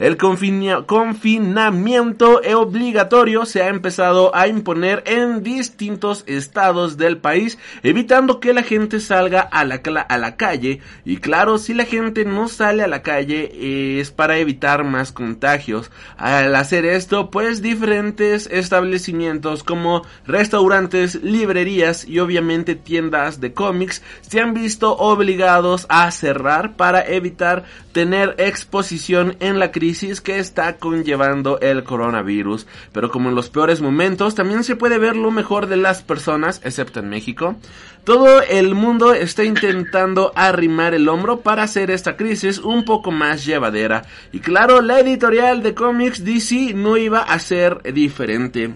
El 0.03 0.17
confinamiento 0.17 2.41
obligatorio 2.57 3.47
se 3.47 3.63
ha 3.63 3.69
empezado 3.69 4.35
a 4.35 4.49
imponer 4.49 5.05
en 5.07 5.45
distintos 5.45 6.25
estados 6.27 6.97
del 6.97 7.19
país, 7.19 7.57
evitando 7.85 8.41
que 8.41 8.53
la 8.53 8.65
gente 8.65 8.99
salga 8.99 9.43
a 9.43 9.65
la, 9.65 9.77
a 9.77 10.19
la 10.19 10.35
calle. 10.35 10.81
Y 11.05 11.19
claro, 11.19 11.57
si 11.57 11.73
la 11.73 11.85
gente 11.85 12.25
no 12.25 12.49
sale 12.49 12.83
a 12.83 12.89
la 12.89 13.03
calle 13.03 14.01
es 14.01 14.11
para 14.11 14.39
evitar 14.39 14.83
más 14.83 15.13
contagios. 15.13 15.93
Al 16.17 16.57
hacer 16.57 16.85
esto, 16.85 17.31
pues 17.31 17.63
diferentes 17.63 18.49
establecimientos 18.51 19.63
como 19.63 20.03
restaurantes, 20.27 21.23
librerías 21.23 22.09
y 22.09 22.19
obviamente 22.19 22.75
tiendas 22.75 23.41
de 23.41 23.53
cómics 23.53 24.03
se 24.23 24.41
han 24.41 24.53
visto 24.53 24.97
obligados 24.97 25.87
a 25.89 26.11
cerrar 26.11 26.75
para 26.75 27.07
evitar 27.07 27.63
tener 27.93 28.35
exposición 28.39 29.37
en 29.41 29.59
la 29.59 29.71
crisis 29.71 30.21
que 30.21 30.39
está 30.39 30.77
conllevando 30.77 31.61
el 31.61 31.85
coronavirus. 31.85 32.67
Pero 32.93 33.11
como 33.11 33.29
en 33.29 33.35
los 33.35 33.51
peores 33.51 33.81
momentos, 33.81 34.35
también 34.35 34.65
se 34.65 34.77
puede 34.77 34.99
ver 34.99 35.17
lo 35.17 35.31
mejor 35.31 35.67
de 35.67 35.77
las 35.77 36.03
personas, 36.03 36.61
excepto 36.65 37.01
en 37.01 37.11
México. 37.11 37.57
Todo 38.05 38.43
el 38.43 38.75
mundo 38.75 39.15
está 39.15 39.45
intentando 39.45 40.33
arrimar 40.35 40.95
el 40.95 41.09
hombro 41.09 41.41
para 41.41 41.63
hacer 41.63 41.91
esta 41.91 42.17
crisis 42.17 42.59
un 42.59 42.85
poco 42.85 43.13
más 43.13 43.45
llevadera. 43.45 44.03
Y 44.33 44.41
claro, 44.41 44.81
la 44.81 44.99
editorial 44.99 45.63
de 45.63 45.75
cómics 45.75 46.25
DC 46.25 46.75
no 46.75 46.97
iba 46.97 47.21
a 47.21 47.39
ser 47.39 47.81
diferente. 47.93 48.75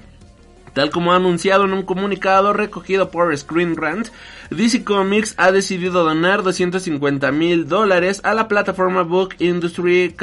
Tal 0.77 0.91
como 0.91 1.15
ha 1.15 1.17
anunciado 1.17 1.65
en 1.65 1.73
un 1.73 1.85
comunicado 1.85 2.53
recogido 2.53 3.11
por 3.11 3.35
Screen 3.35 3.77
Rant, 3.79 4.09
DC 4.51 4.85
Comics 4.85 5.33
ha 5.39 5.51
decidido 5.51 6.05
donar 6.05 6.43
250 6.43 7.33
mil 7.33 7.67
dólares 7.67 8.21
a 8.25 8.35
la 8.35 8.47
plataforma 8.47 9.01
Book 9.01 9.37
Industry 9.39 10.15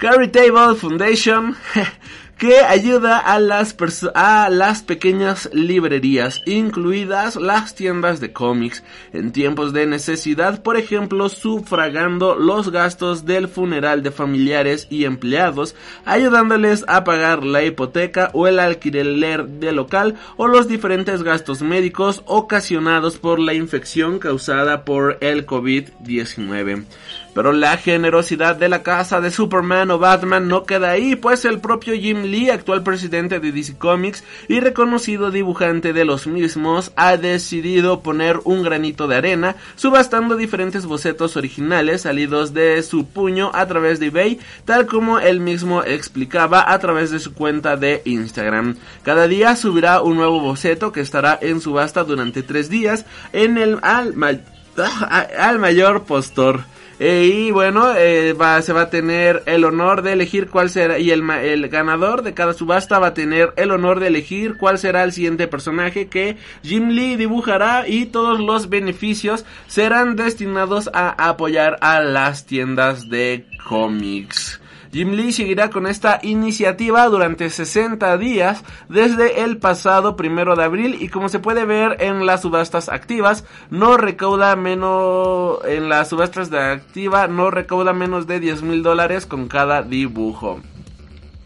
Charitable 0.00 0.74
Foundation 0.74 1.54
que 2.38 2.60
ayuda 2.60 3.18
a 3.18 3.40
las, 3.40 3.76
a 4.14 4.48
las 4.48 4.82
pequeñas 4.82 5.50
librerías, 5.52 6.40
incluidas 6.46 7.34
las 7.34 7.74
tiendas 7.74 8.20
de 8.20 8.32
cómics, 8.32 8.84
en 9.12 9.32
tiempos 9.32 9.72
de 9.72 9.86
necesidad, 9.86 10.62
por 10.62 10.76
ejemplo, 10.76 11.28
sufragando 11.28 12.36
los 12.36 12.70
gastos 12.70 13.26
del 13.26 13.48
funeral 13.48 14.04
de 14.04 14.12
familiares 14.12 14.86
y 14.88 15.04
empleados, 15.04 15.74
ayudándoles 16.04 16.84
a 16.86 17.02
pagar 17.02 17.44
la 17.44 17.64
hipoteca 17.64 18.30
o 18.32 18.46
el 18.46 18.60
alquiler 18.60 19.46
de 19.46 19.72
local 19.72 20.14
o 20.36 20.46
los 20.46 20.68
diferentes 20.68 21.24
gastos 21.24 21.60
médicos 21.62 22.22
ocasionados 22.26 23.18
por 23.18 23.40
la 23.40 23.54
infección 23.54 24.20
causada 24.20 24.84
por 24.84 25.18
el 25.20 25.44
COVID-19. 25.44 26.84
Pero 27.34 27.52
la 27.52 27.76
generosidad 27.76 28.56
de 28.56 28.68
la 28.68 28.82
casa 28.82 29.20
de 29.20 29.30
Superman 29.30 29.90
o 29.90 29.98
Batman 29.98 30.48
no 30.48 30.64
queda 30.64 30.90
ahí, 30.90 31.14
pues 31.14 31.44
el 31.44 31.60
propio 31.60 31.94
Jim 31.94 32.22
Lee, 32.22 32.50
actual 32.50 32.82
presidente 32.82 33.38
de 33.38 33.52
DC 33.52 33.76
Comics 33.78 34.24
y 34.48 34.60
reconocido 34.60 35.30
dibujante 35.30 35.92
de 35.92 36.04
los 36.04 36.26
mismos, 36.26 36.92
ha 36.96 37.16
decidido 37.16 38.00
poner 38.00 38.40
un 38.44 38.62
granito 38.62 39.06
de 39.06 39.16
arena, 39.16 39.56
subastando 39.76 40.36
diferentes 40.36 40.86
bocetos 40.86 41.36
originales 41.36 42.02
salidos 42.02 42.54
de 42.54 42.82
su 42.82 43.06
puño 43.06 43.50
a 43.54 43.66
través 43.66 44.00
de 44.00 44.06
eBay, 44.06 44.38
tal 44.64 44.86
como 44.86 45.18
él 45.18 45.40
mismo 45.40 45.82
explicaba 45.82 46.72
a 46.72 46.78
través 46.78 47.10
de 47.10 47.18
su 47.18 47.34
cuenta 47.34 47.76
de 47.76 48.02
Instagram. 48.04 48.76
Cada 49.02 49.28
día 49.28 49.54
subirá 49.56 50.02
un 50.02 50.16
nuevo 50.16 50.40
boceto 50.40 50.92
que 50.92 51.00
estará 51.00 51.38
en 51.40 51.60
subasta 51.60 52.04
durante 52.04 52.42
tres 52.42 52.68
días 52.68 53.04
en 53.32 53.58
el 53.58 53.78
al, 53.82 54.14
al 55.38 55.58
mayor 55.58 56.04
postor. 56.04 56.64
Eh, 57.00 57.30
y 57.32 57.50
bueno, 57.52 57.94
eh, 57.96 58.32
va, 58.32 58.60
se 58.60 58.72
va 58.72 58.82
a 58.82 58.90
tener 58.90 59.44
el 59.46 59.64
honor 59.64 60.02
de 60.02 60.14
elegir 60.14 60.48
cuál 60.48 60.68
será, 60.68 60.98
y 60.98 61.12
el, 61.12 61.28
el 61.30 61.68
ganador 61.68 62.22
de 62.22 62.34
cada 62.34 62.54
subasta 62.54 62.98
va 62.98 63.08
a 63.08 63.14
tener 63.14 63.52
el 63.56 63.70
honor 63.70 64.00
de 64.00 64.08
elegir 64.08 64.56
cuál 64.58 64.78
será 64.78 65.04
el 65.04 65.12
siguiente 65.12 65.46
personaje 65.46 66.08
que 66.08 66.36
Jim 66.64 66.88
Lee 66.88 67.16
dibujará 67.16 67.86
y 67.86 68.06
todos 68.06 68.40
los 68.40 68.68
beneficios 68.68 69.44
serán 69.68 70.16
destinados 70.16 70.90
a 70.92 71.28
apoyar 71.28 71.78
a 71.82 72.00
las 72.00 72.46
tiendas 72.46 73.08
de 73.08 73.46
cómics. 73.68 74.60
Jim 74.92 75.12
Lee 75.12 75.32
seguirá 75.32 75.68
con 75.68 75.86
esta 75.86 76.18
iniciativa 76.22 77.06
durante 77.08 77.50
60 77.50 78.16
días 78.16 78.64
desde 78.88 79.42
el 79.42 79.58
pasado 79.58 80.16
primero 80.16 80.56
de 80.56 80.64
abril 80.64 80.96
y 81.00 81.08
como 81.08 81.28
se 81.28 81.40
puede 81.40 81.64
ver 81.66 81.98
en 82.00 82.24
las 82.24 82.42
subastas 82.42 82.88
activas 82.88 83.44
no 83.70 83.98
recauda 83.98 84.56
menos 84.56 85.58
en 85.66 85.90
las 85.90 86.08
subastas 86.08 86.50
de 86.50 86.58
activa 86.58 87.28
no 87.28 87.50
recauda 87.50 87.92
menos 87.92 88.26
de 88.26 88.40
10 88.40 88.62
mil 88.62 88.82
dólares 88.82 89.26
con 89.26 89.48
cada 89.48 89.82
dibujo. 89.82 90.60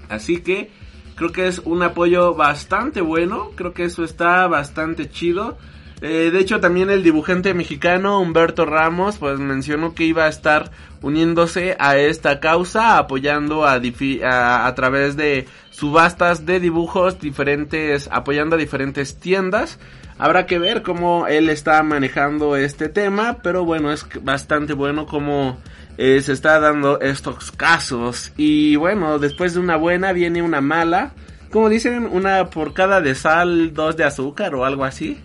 Así 0.09 0.41
que 0.43 0.71
creo 1.17 1.33
que 1.33 1.49
es 1.49 1.59
un 1.61 1.83
apoyo 1.83 2.35
bastante 2.35 3.01
bueno, 3.01 3.51
creo 3.57 3.73
que 3.73 3.85
eso 3.85 4.05
está 4.05 4.47
bastante 4.47 5.11
chido. 5.11 5.57
Eh, 6.05 6.31
de 6.33 6.41
hecho, 6.41 6.59
también 6.59 6.91
el 6.91 7.05
dibujante 7.05 7.55
mexicano 7.55 8.19
Humberto 8.19 8.67
Ramos, 8.67 9.19
pues 9.19 9.39
mencionó 9.39 9.95
que 9.95 10.03
iba 10.03 10.25
a 10.25 10.29
estar 10.29 10.73
uniéndose 11.01 11.77
a 11.79 11.97
esta 11.97 12.41
causa, 12.41 12.99
apoyando 12.99 13.65
a, 13.65 13.77
a, 13.77 14.75
través 14.75 15.17
de 15.17 15.47
subastas 15.71 16.45
de 16.45 16.59
dibujos 16.59 17.21
diferentes, 17.21 18.09
apoyando 18.11 18.57
a 18.57 18.59
diferentes 18.59 19.21
tiendas. 19.21 19.79
Habrá 20.19 20.45
que 20.45 20.59
ver 20.59 20.83
cómo 20.83 21.29
él 21.29 21.49
está 21.49 21.81
manejando 21.85 22.57
este 22.57 22.89
tema, 22.89 23.39
pero 23.41 23.65
bueno, 23.65 23.93
es 23.93 24.05
bastante 24.23 24.73
bueno 24.73 25.07
como 25.07 25.59
eh, 25.99 26.21
se 26.21 26.33
está 26.33 26.59
dando 26.59 27.01
estos 27.01 27.53
casos. 27.53 28.33
Y 28.37 28.75
bueno, 28.75 29.21
después 29.21 29.55
de 29.55 29.61
una 29.61 29.77
buena 29.77 30.13
viene 30.13 30.43
una 30.43 30.61
mala. 30.61 31.13
Como 31.53 31.69
dicen, 31.69 32.09
una 32.11 32.51
por 32.51 32.75
cada 32.75 33.01
de 33.01 33.15
sal, 33.15 33.73
dos 33.73 33.97
de 33.97 34.03
azúcar 34.03 34.57
o 34.57 34.65
algo 34.65 34.85
así. 34.85 35.23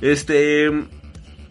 Este, 0.00 0.66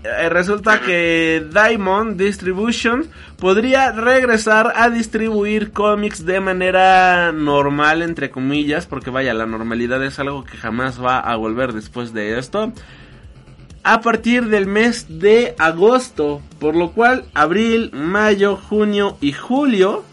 eh, 0.06 0.30
resulta 0.30 0.82
que 0.82 1.48
Diamond 1.52 2.16
Distribution 2.16 3.08
podría 3.40 3.92
regresar 3.92 4.72
a 4.76 4.90
distribuir 4.92 5.72
cómics 5.72 6.26
de 6.26 6.40
manera 6.40 7.32
normal, 7.32 8.04
entre 8.04 8.30
comillas, 8.30 8.86
porque 8.86 9.10
vaya, 9.10 9.34
la 9.34 9.48
normalidad 9.48 10.04
es 10.04 10.20
algo 10.20 10.44
que 10.44 10.58
jamás 10.58 11.04
va 11.04 11.20
a 11.20 11.36
volver 11.36 11.74
después 11.74 12.14
de 12.14 12.38
esto. 12.38 12.72
A 13.84 14.02
partir 14.02 14.46
del 14.46 14.68
mes 14.68 15.20
de 15.20 15.56
agosto, 15.58 16.42
por 16.60 16.76
lo 16.76 16.92
cual 16.92 17.26
abril, 17.34 17.92
mayo, 17.94 18.58
junio 18.58 19.18
y 19.22 19.32
julio 19.32 20.04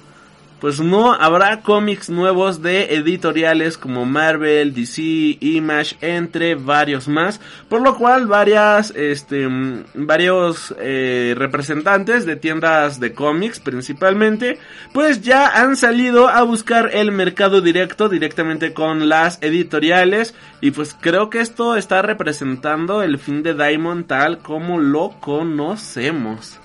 pues 0.63 0.79
no 0.79 1.13
habrá 1.13 1.61
cómics 1.63 2.09
nuevos 2.09 2.63
de 2.63 2.95
editoriales 2.95 3.77
como 3.77 4.07
Marvel, 4.07 4.73
DC, 4.73 5.39
Image, 5.41 5.97
entre 6.01 6.55
varios 6.55 7.09
más, 7.09 7.41
por 7.69 7.83
lo 7.83 7.97
cual 7.97 8.29
varias, 8.29 8.93
este, 8.95 9.49
mm, 9.49 9.83
varios 9.95 10.73
eh, 10.79 11.35
representantes 11.37 12.27
de 12.27 12.37
tiendas 12.37 13.01
de 13.01 13.13
cómics 13.13 13.59
principalmente, 13.59 14.61
pues 14.93 15.21
ya 15.21 15.49
han 15.49 15.75
salido 15.75 16.29
a 16.29 16.45
buscar 16.45 16.91
el 16.93 17.11
mercado 17.11 17.61
directo 17.61 18.09
directamente 18.09 18.73
con 18.73 19.09
las 19.09 19.43
editoriales 19.43 20.33
y 20.61 20.71
pues 20.71 20.95
creo 20.95 21.29
que 21.29 21.41
esto 21.41 21.75
está 21.75 22.03
representando 22.03 23.03
el 23.03 23.19
fin 23.19 23.43
de 23.43 23.55
Diamond 23.55 24.07
tal 24.07 24.39
como 24.39 24.79
lo 24.79 25.17
conocemos. 25.19 26.62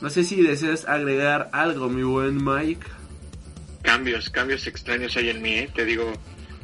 No 0.00 0.10
sé 0.10 0.22
si 0.22 0.42
deseas 0.42 0.86
agregar 0.86 1.48
algo, 1.52 1.88
mi 1.88 2.02
buen 2.02 2.42
Mike. 2.44 2.86
Cambios, 3.82 4.30
cambios 4.30 4.66
extraños 4.66 5.16
hay 5.16 5.30
en 5.30 5.42
mí, 5.42 5.54
¿eh? 5.54 5.70
te 5.74 5.84
digo, 5.84 6.12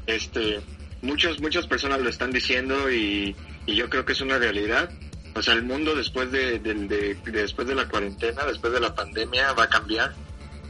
este, 0.06 0.60
muchos, 1.02 1.40
muchas 1.40 1.66
personas 1.66 2.00
lo 2.00 2.08
están 2.08 2.30
diciendo 2.30 2.90
y, 2.90 3.34
yo 3.66 3.88
creo 3.88 4.04
que 4.04 4.12
es 4.12 4.20
una 4.20 4.38
realidad. 4.38 4.90
O 5.34 5.42
sea, 5.42 5.54
el 5.54 5.64
mundo 5.64 5.96
después 5.96 6.30
de, 6.30 6.60
después 6.60 7.66
de 7.66 7.74
la 7.74 7.88
cuarentena, 7.88 8.44
después 8.44 8.72
de 8.72 8.80
la 8.80 8.94
pandemia, 8.94 9.52
va 9.52 9.64
a 9.64 9.68
cambiar. 9.68 10.12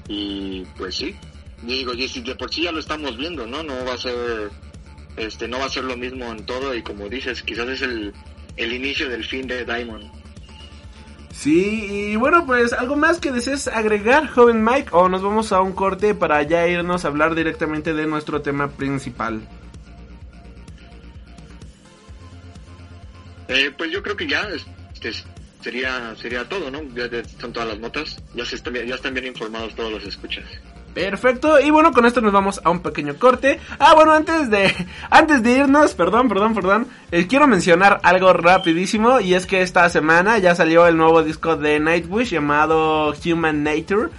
Y 0.08 0.64
pues 0.78 0.94
sí, 0.94 1.14
digo, 1.62 1.92
y 1.92 2.08
si 2.08 2.22
de 2.22 2.34
por 2.34 2.52
sí 2.52 2.62
ya 2.62 2.72
lo 2.72 2.78
estamos 2.78 3.16
viendo, 3.18 3.46
¿no? 3.46 3.62
No 3.62 3.84
va 3.84 3.94
a 3.94 3.98
ser, 3.98 4.50
este, 5.16 5.48
no 5.48 5.58
va 5.58 5.66
a 5.66 5.70
ser 5.70 5.84
lo 5.84 5.96
mismo 5.96 6.30
en 6.32 6.46
todo 6.46 6.74
y 6.74 6.82
como 6.82 7.08
dices, 7.08 7.42
quizás 7.42 7.68
es 7.68 7.82
el, 7.82 8.14
el 8.56 8.72
inicio 8.72 9.08
del 9.10 9.24
fin 9.24 9.46
de 9.46 9.64
Diamond. 9.64 10.23
Sí, 11.34 12.12
y 12.12 12.16
bueno, 12.16 12.46
pues 12.46 12.72
algo 12.72 12.96
más 12.96 13.18
que 13.18 13.32
desees 13.32 13.66
agregar, 13.66 14.28
joven 14.28 14.64
Mike, 14.64 14.90
o 14.92 15.08
nos 15.08 15.20
vamos 15.22 15.52
a 15.52 15.60
un 15.60 15.72
corte 15.72 16.14
para 16.14 16.40
ya 16.42 16.66
irnos 16.66 17.04
a 17.04 17.08
hablar 17.08 17.34
directamente 17.34 17.92
de 17.92 18.06
nuestro 18.06 18.40
tema 18.40 18.70
principal. 18.70 19.46
Eh, 23.48 23.70
pues 23.76 23.90
yo 23.90 24.02
creo 24.02 24.16
que 24.16 24.26
ya 24.28 24.48
este, 24.48 25.12
sería 25.60 26.14
sería 26.16 26.48
todo, 26.48 26.70
¿no? 26.70 26.82
Ya 26.94 27.08
son 27.38 27.52
todas 27.52 27.68
las 27.68 27.78
notas, 27.78 28.22
ya, 28.34 28.44
se 28.46 28.56
están, 28.56 28.74
ya 28.74 28.94
están 28.94 29.12
bien 29.12 29.26
informados 29.26 29.74
todos 29.74 29.92
los 29.92 30.04
escuchas. 30.04 30.46
Perfecto, 30.94 31.58
y 31.58 31.70
bueno, 31.70 31.92
con 31.92 32.06
esto 32.06 32.20
nos 32.20 32.32
vamos 32.32 32.60
a 32.62 32.70
un 32.70 32.78
pequeño 32.78 33.16
corte. 33.16 33.58
Ah, 33.80 33.94
bueno, 33.94 34.12
antes 34.12 34.48
de 34.48 34.72
antes 35.10 35.42
de 35.42 35.58
irnos, 35.58 35.92
perdón, 35.94 36.28
perdón, 36.28 36.54
perdón, 36.54 36.86
eh, 37.10 37.26
quiero 37.26 37.48
mencionar 37.48 38.00
algo 38.04 38.32
rapidísimo 38.32 39.18
y 39.18 39.34
es 39.34 39.46
que 39.46 39.62
esta 39.62 39.88
semana 39.90 40.38
ya 40.38 40.54
salió 40.54 40.86
el 40.86 40.96
nuevo 40.96 41.24
disco 41.24 41.56
de 41.56 41.80
Nightwish 41.80 42.30
llamado 42.30 43.12
Human 43.24 43.64
Nature. 43.64 44.10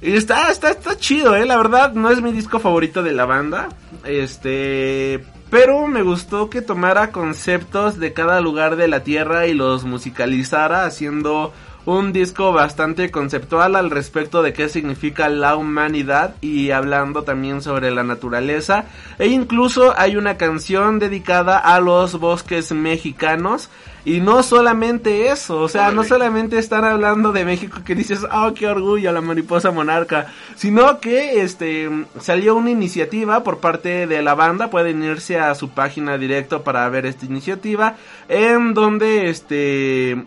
Y 0.00 0.12
está, 0.16 0.50
está, 0.50 0.70
está 0.70 0.96
chido, 0.96 1.34
eh, 1.36 1.44
la 1.44 1.56
verdad, 1.56 1.92
no 1.92 2.10
es 2.10 2.20
mi 2.22 2.32
disco 2.32 2.60
favorito 2.60 3.02
de 3.02 3.12
la 3.12 3.26
banda. 3.26 3.68
Este, 4.04 5.22
pero 5.50 5.86
me 5.86 6.02
gustó 6.02 6.50
que 6.50 6.62
tomara 6.62 7.10
conceptos 7.10 7.98
de 7.98 8.12
cada 8.12 8.40
lugar 8.40 8.76
de 8.76 8.88
la 8.88 9.04
Tierra 9.04 9.46
y 9.46 9.54
los 9.54 9.84
musicalizara 9.84 10.84
haciendo 10.84 11.52
un 11.86 12.12
disco 12.12 12.52
bastante 12.52 13.10
conceptual 13.10 13.76
al 13.76 13.90
respecto 13.90 14.42
de 14.42 14.52
qué 14.52 14.68
significa 14.68 15.28
la 15.28 15.56
humanidad 15.56 16.34
y 16.40 16.70
hablando 16.70 17.24
también 17.24 17.62
sobre 17.62 17.90
la 17.90 18.04
naturaleza. 18.04 18.86
E 19.18 19.26
incluso 19.26 19.94
hay 19.96 20.16
una 20.16 20.36
canción 20.36 20.98
dedicada 20.98 21.58
a 21.58 21.80
los 21.80 22.18
bosques 22.18 22.72
mexicanos. 22.72 23.68
Y 24.06 24.20
no 24.20 24.42
solamente 24.42 25.28
eso, 25.28 25.60
o 25.60 25.68
sea, 25.68 25.90
no 25.90 26.04
solamente 26.04 26.58
están 26.58 26.84
hablando 26.84 27.32
de 27.32 27.46
México 27.46 27.78
que 27.86 27.94
dices, 27.94 28.20
oh, 28.30 28.52
qué 28.52 28.66
orgullo, 28.66 29.10
la 29.12 29.22
mariposa 29.22 29.70
monarca, 29.70 30.26
sino 30.56 31.00
que 31.00 31.40
este 31.40 31.88
salió 32.20 32.54
una 32.54 32.70
iniciativa 32.70 33.42
por 33.42 33.60
parte 33.60 34.06
de 34.06 34.20
la 34.20 34.34
banda, 34.34 34.68
pueden 34.68 35.02
irse 35.02 35.38
a 35.38 35.54
su 35.54 35.70
página 35.70 36.18
directo 36.18 36.62
para 36.62 36.86
ver 36.90 37.06
esta 37.06 37.24
iniciativa, 37.24 37.96
en 38.28 38.74
donde 38.74 39.30
este 39.30 40.22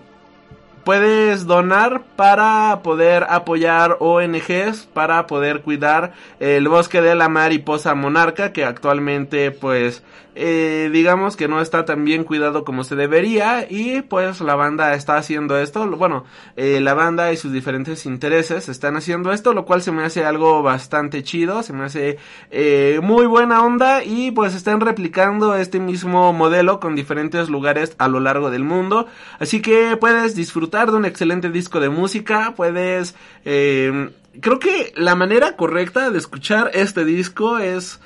puedes 0.88 1.46
donar 1.46 2.04
para 2.16 2.80
poder 2.82 3.26
apoyar 3.30 3.98
ONGs, 4.00 4.88
para 4.94 5.28
poder 5.28 5.62
cuidar 5.62 6.14
el 6.40 6.70
bosque 6.70 7.02
de 7.02 7.14
la 7.14 7.28
mariposa 7.28 7.94
monarca, 7.94 8.54
que 8.54 8.64
actualmente 8.64 9.52
pues 9.52 10.02
eh, 10.40 10.92
digamos 10.94 11.36
que 11.36 11.48
no 11.48 11.62
está 11.62 11.84
tan 11.84 12.06
bien 12.06 12.24
cuidado 12.24 12.64
como 12.64 12.84
se 12.84 12.96
debería 12.96 13.66
y 13.68 14.04
pues 14.04 14.40
la 14.40 14.54
banda 14.54 14.94
está 14.94 15.18
haciendo 15.18 15.58
esto, 15.58 15.90
bueno, 15.98 16.26
eh, 16.56 16.80
la 16.80 16.94
banda 16.94 17.34
y 17.34 17.38
sus 17.38 17.52
diferentes 17.52 18.06
intereses 18.06 18.70
están 18.70 18.98
haciendo 18.98 19.34
esto, 19.34 19.54
lo 19.54 19.66
cual 19.66 19.82
se 19.82 19.92
me 19.92 20.04
hace 20.04 20.26
algo 20.26 20.62
bastante 20.62 21.24
chido, 21.24 21.64
se 21.64 21.74
me 21.74 21.86
hace 21.86 22.20
eh, 22.52 23.00
muy 23.02 23.26
buena 23.26 23.64
onda 23.64 24.04
y 24.04 24.30
pues 24.30 24.54
están 24.54 24.80
replicando 24.80 25.56
este 25.56 25.80
mismo 25.80 26.32
modelo 26.34 26.80
con 26.80 26.96
diferentes 26.96 27.50
lugares 27.50 27.96
a 27.98 28.08
lo 28.08 28.20
largo 28.20 28.52
del 28.52 28.64
mundo, 28.64 29.08
así 29.40 29.60
que 29.60 29.98
puedes 29.98 30.36
disfrutar 30.36 30.92
de 30.92 30.98
un 30.98 31.06
excelente 31.06 31.50
disco 31.50 31.80
de 31.80 31.90
música, 31.90 32.54
puedes... 32.56 33.16
creo 33.44 34.60
que 34.60 34.94
la 34.96 35.16
manera 35.16 35.56
correcta 35.56 36.12
de 36.12 36.20
escuchar 36.20 36.70
este 36.76 37.06
disco 37.06 37.58
es 37.58 38.00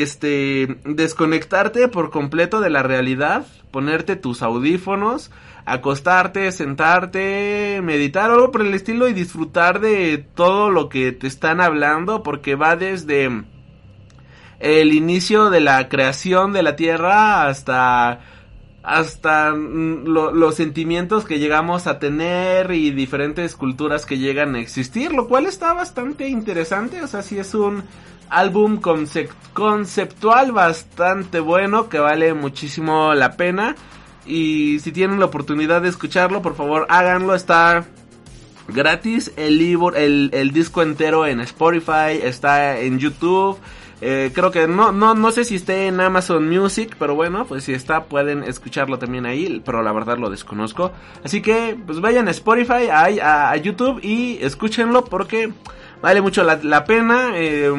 este, 0.00 0.78
desconectarte 0.84 1.88
por 1.88 2.10
completo 2.10 2.60
de 2.60 2.70
la 2.70 2.82
realidad, 2.82 3.46
ponerte 3.70 4.16
tus 4.16 4.42
audífonos, 4.42 5.30
acostarte, 5.64 6.50
sentarte, 6.52 7.80
meditar 7.82 8.30
o 8.30 8.34
algo 8.34 8.52
por 8.52 8.62
el 8.62 8.74
estilo 8.74 9.08
y 9.08 9.12
disfrutar 9.12 9.80
de 9.80 10.24
todo 10.34 10.70
lo 10.70 10.88
que 10.88 11.12
te 11.12 11.26
están 11.26 11.60
hablando 11.60 12.22
porque 12.22 12.54
va 12.54 12.76
desde 12.76 13.30
el 14.60 14.92
inicio 14.92 15.50
de 15.50 15.60
la 15.60 15.88
creación 15.88 16.52
de 16.52 16.62
la 16.62 16.76
tierra 16.76 17.46
hasta 17.46 18.20
hasta 18.82 19.52
mm, 19.52 20.04
los 20.06 20.54
sentimientos 20.54 21.24
que 21.24 21.38
llegamos 21.38 21.86
a 21.86 21.98
tener 21.98 22.72
y 22.72 22.90
diferentes 22.90 23.54
culturas 23.54 24.06
que 24.06 24.18
llegan 24.18 24.54
a 24.54 24.60
existir, 24.60 25.12
lo 25.12 25.28
cual 25.28 25.46
está 25.46 25.72
bastante 25.72 26.28
interesante, 26.28 27.02
o 27.02 27.06
sea, 27.06 27.22
si 27.22 27.38
es 27.38 27.54
un 27.54 27.84
álbum 28.32 28.80
conceptual 29.52 30.52
bastante 30.52 31.38
bueno 31.38 31.88
que 31.88 31.98
vale 31.98 32.32
muchísimo 32.32 33.14
la 33.14 33.36
pena. 33.36 33.76
Y 34.24 34.78
si 34.80 34.90
tienen 34.92 35.20
la 35.20 35.26
oportunidad 35.26 35.82
de 35.82 35.88
escucharlo, 35.88 36.40
por 36.40 36.54
favor 36.54 36.86
háganlo. 36.88 37.34
Está 37.34 37.84
gratis 38.68 39.32
el, 39.36 39.60
el, 39.96 40.30
el 40.32 40.52
disco 40.52 40.80
entero 40.82 41.26
en 41.26 41.40
Spotify, 41.40 42.20
está 42.22 42.78
en 42.80 42.98
YouTube. 42.98 43.58
Eh, 44.04 44.32
creo 44.34 44.50
que 44.50 44.66
no, 44.66 44.90
no, 44.90 45.14
no 45.14 45.30
sé 45.30 45.44
si 45.44 45.54
esté 45.54 45.86
en 45.86 46.00
Amazon 46.00 46.48
Music, 46.48 46.96
pero 46.98 47.14
bueno, 47.14 47.46
pues 47.46 47.62
si 47.62 47.72
está 47.72 48.06
pueden 48.06 48.42
escucharlo 48.42 48.98
también 48.98 49.26
ahí, 49.26 49.62
pero 49.64 49.80
la 49.80 49.92
verdad 49.92 50.18
lo 50.18 50.28
desconozco. 50.28 50.90
Así 51.22 51.40
que 51.40 51.78
pues 51.86 52.00
vayan 52.00 52.26
a 52.26 52.32
Spotify, 52.32 52.88
a, 52.90 53.50
a, 53.52 53.56
YouTube 53.56 54.00
y 54.02 54.38
escúchenlo 54.42 55.04
porque 55.04 55.52
vale 56.02 56.20
mucho 56.20 56.42
la, 56.42 56.58
la 56.64 56.84
pena. 56.84 57.30
Eh, 57.34 57.72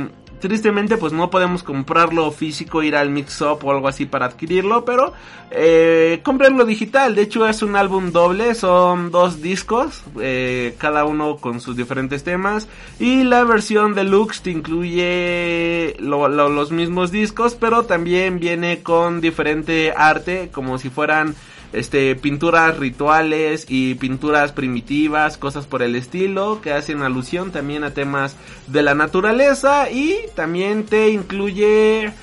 Tristemente 0.44 0.98
pues 0.98 1.14
no 1.14 1.30
podemos 1.30 1.64
comprarlo 1.64 2.30
físico, 2.30 2.84
ir 2.84 2.98
al 2.98 3.10
mix 3.10 3.40
up 3.40 3.60
o 3.64 3.72
algo 3.72 3.88
así 3.88 4.06
para 4.06 4.26
adquirirlo, 4.26 4.84
pero 4.84 5.14
eh, 5.52 6.20
comprenlo 6.22 6.66
digital. 6.66 7.16
De 7.16 7.22
hecho 7.22 7.48
es 7.48 7.62
un 7.62 7.78
álbum 7.78 8.12
doble, 8.12 8.54
son 8.54 9.10
dos 9.10 9.42
discos, 9.42 10.04
eh, 10.20 10.76
cada 10.80 11.06
uno 11.06 11.38
con 11.38 11.62
sus 11.62 11.78
diferentes 11.78 12.26
temas. 12.26 12.68
Y 13.00 13.24
la 13.24 13.46
versión 13.46 13.96
deluxe 13.96 14.42
te 14.42 14.52
incluye 14.52 15.96
los 16.00 16.72
mismos 16.74 17.10
discos, 17.10 17.56
pero 17.56 17.84
también 17.84 18.38
viene 18.38 18.84
con 18.84 19.22
diferente 19.22 19.94
arte, 19.96 20.50
como 20.52 20.78
si 20.78 20.90
fueran 20.90 21.36
este 21.74 22.16
pinturas 22.16 22.78
rituales 22.78 23.66
y 23.68 23.96
pinturas 23.96 24.52
primitivas, 24.52 25.38
cosas 25.38 25.66
por 25.66 25.82
el 25.82 25.96
estilo 25.96 26.62
que 26.62 26.72
hacen 26.72 27.02
alusión 27.02 27.52
también 27.52 27.84
a 27.84 27.92
temas 27.92 28.36
de 28.68 28.84
la 28.84 28.96
naturaleza 28.96 29.90
y 29.90 30.18
también 30.36 30.86
te 30.86 31.10
incluye 31.10 32.14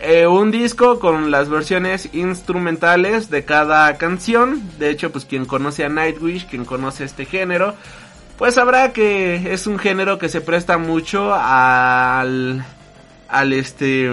eh, 0.00 0.26
un 0.26 0.50
disco 0.50 0.98
con 0.98 1.30
las 1.30 1.50
versiones 1.50 2.08
instrumentales 2.14 3.28
de 3.28 3.44
cada 3.44 3.98
canción. 3.98 4.62
De 4.78 4.90
hecho, 4.90 5.12
pues 5.12 5.26
quien 5.26 5.44
conoce 5.44 5.84
a 5.84 5.88
Nightwish, 5.88 6.46
quien 6.46 6.64
conoce 6.64 7.04
este 7.04 7.26
género, 7.26 7.74
pues 8.38 8.54
sabrá 8.54 8.92
que 8.94 9.52
es 9.52 9.66
un 9.66 9.78
género 9.78 10.18
que 10.18 10.30
se 10.30 10.40
presta 10.40 10.78
mucho 10.78 11.34
al 11.34 12.64
al 13.28 13.52
este 13.52 14.10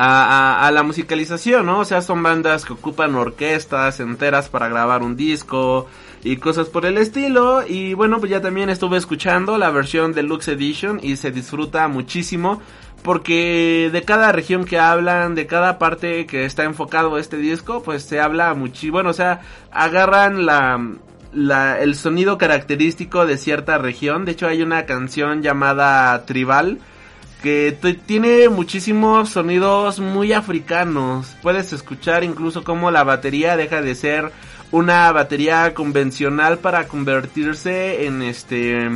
a, 0.00 0.70
la 0.72 0.82
musicalización, 0.84 1.66
¿no? 1.66 1.80
O 1.80 1.84
sea, 1.84 2.02
son 2.02 2.22
bandas 2.22 2.64
que 2.64 2.72
ocupan 2.72 3.16
orquestas 3.16 3.98
enteras 3.98 4.48
para 4.48 4.68
grabar 4.68 5.02
un 5.02 5.16
disco 5.16 5.88
y 6.22 6.36
cosas 6.36 6.68
por 6.68 6.86
el 6.86 6.98
estilo. 6.98 7.66
Y 7.66 7.94
bueno, 7.94 8.18
pues 8.20 8.30
ya 8.30 8.40
también 8.40 8.70
estuve 8.70 8.96
escuchando 8.96 9.58
la 9.58 9.70
versión 9.70 10.12
Deluxe 10.12 10.48
Edition 10.48 11.00
y 11.02 11.16
se 11.16 11.32
disfruta 11.32 11.88
muchísimo. 11.88 12.62
Porque 13.02 13.90
de 13.92 14.02
cada 14.02 14.32
región 14.32 14.64
que 14.64 14.78
hablan, 14.78 15.34
de 15.34 15.46
cada 15.46 15.78
parte 15.78 16.26
que 16.26 16.44
está 16.44 16.64
enfocado 16.64 17.16
este 17.18 17.36
disco, 17.36 17.82
pues 17.82 18.02
se 18.02 18.20
habla 18.20 18.54
muchísimo. 18.54 18.94
Bueno, 18.94 19.10
o 19.10 19.14
sea, 19.14 19.40
agarran 19.70 20.46
la 20.46 20.80
la, 21.32 21.78
el 21.80 21.94
sonido 21.94 22.38
característico 22.38 23.26
de 23.26 23.36
cierta 23.36 23.78
región. 23.78 24.24
De 24.24 24.32
hecho, 24.32 24.46
hay 24.46 24.62
una 24.62 24.86
canción 24.86 25.42
llamada 25.42 26.24
Tribal 26.24 26.78
que 27.42 27.76
tiene 28.06 28.48
muchísimos 28.48 29.30
sonidos 29.30 30.00
muy 30.00 30.32
africanos. 30.32 31.36
Puedes 31.42 31.72
escuchar 31.72 32.24
incluso 32.24 32.64
cómo 32.64 32.90
la 32.90 33.04
batería 33.04 33.56
deja 33.56 33.80
de 33.80 33.94
ser 33.94 34.32
una 34.72 35.10
batería 35.12 35.72
convencional 35.72 36.58
para 36.58 36.88
convertirse 36.88 38.06
en 38.06 38.22
este 38.22 38.88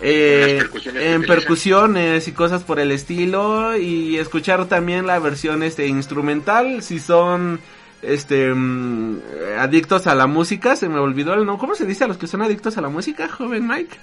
eh, 0.00 0.62
en 0.94 1.22
percusiones 1.22 2.26
y 2.26 2.32
cosas 2.32 2.62
por 2.62 2.80
el 2.80 2.90
estilo. 2.90 3.76
Y 3.76 4.16
escuchar 4.16 4.66
también 4.66 5.06
la 5.06 5.18
versión 5.18 5.62
este 5.62 5.86
instrumental 5.86 6.82
si 6.82 6.98
son 6.98 7.60
este 8.00 8.52
mm, 8.52 9.20
adictos 9.58 10.06
a 10.06 10.14
la 10.14 10.26
música. 10.26 10.74
Se 10.74 10.88
me 10.88 10.98
olvidó 10.98 11.34
el 11.34 11.44
nombre 11.44 11.60
cómo 11.60 11.74
se 11.74 11.84
dice 11.84 12.04
a 12.04 12.08
los 12.08 12.16
que 12.16 12.26
son 12.26 12.40
adictos 12.40 12.78
a 12.78 12.80
la 12.80 12.88
música 12.88 13.28
joven 13.28 13.68
Mike 13.68 13.98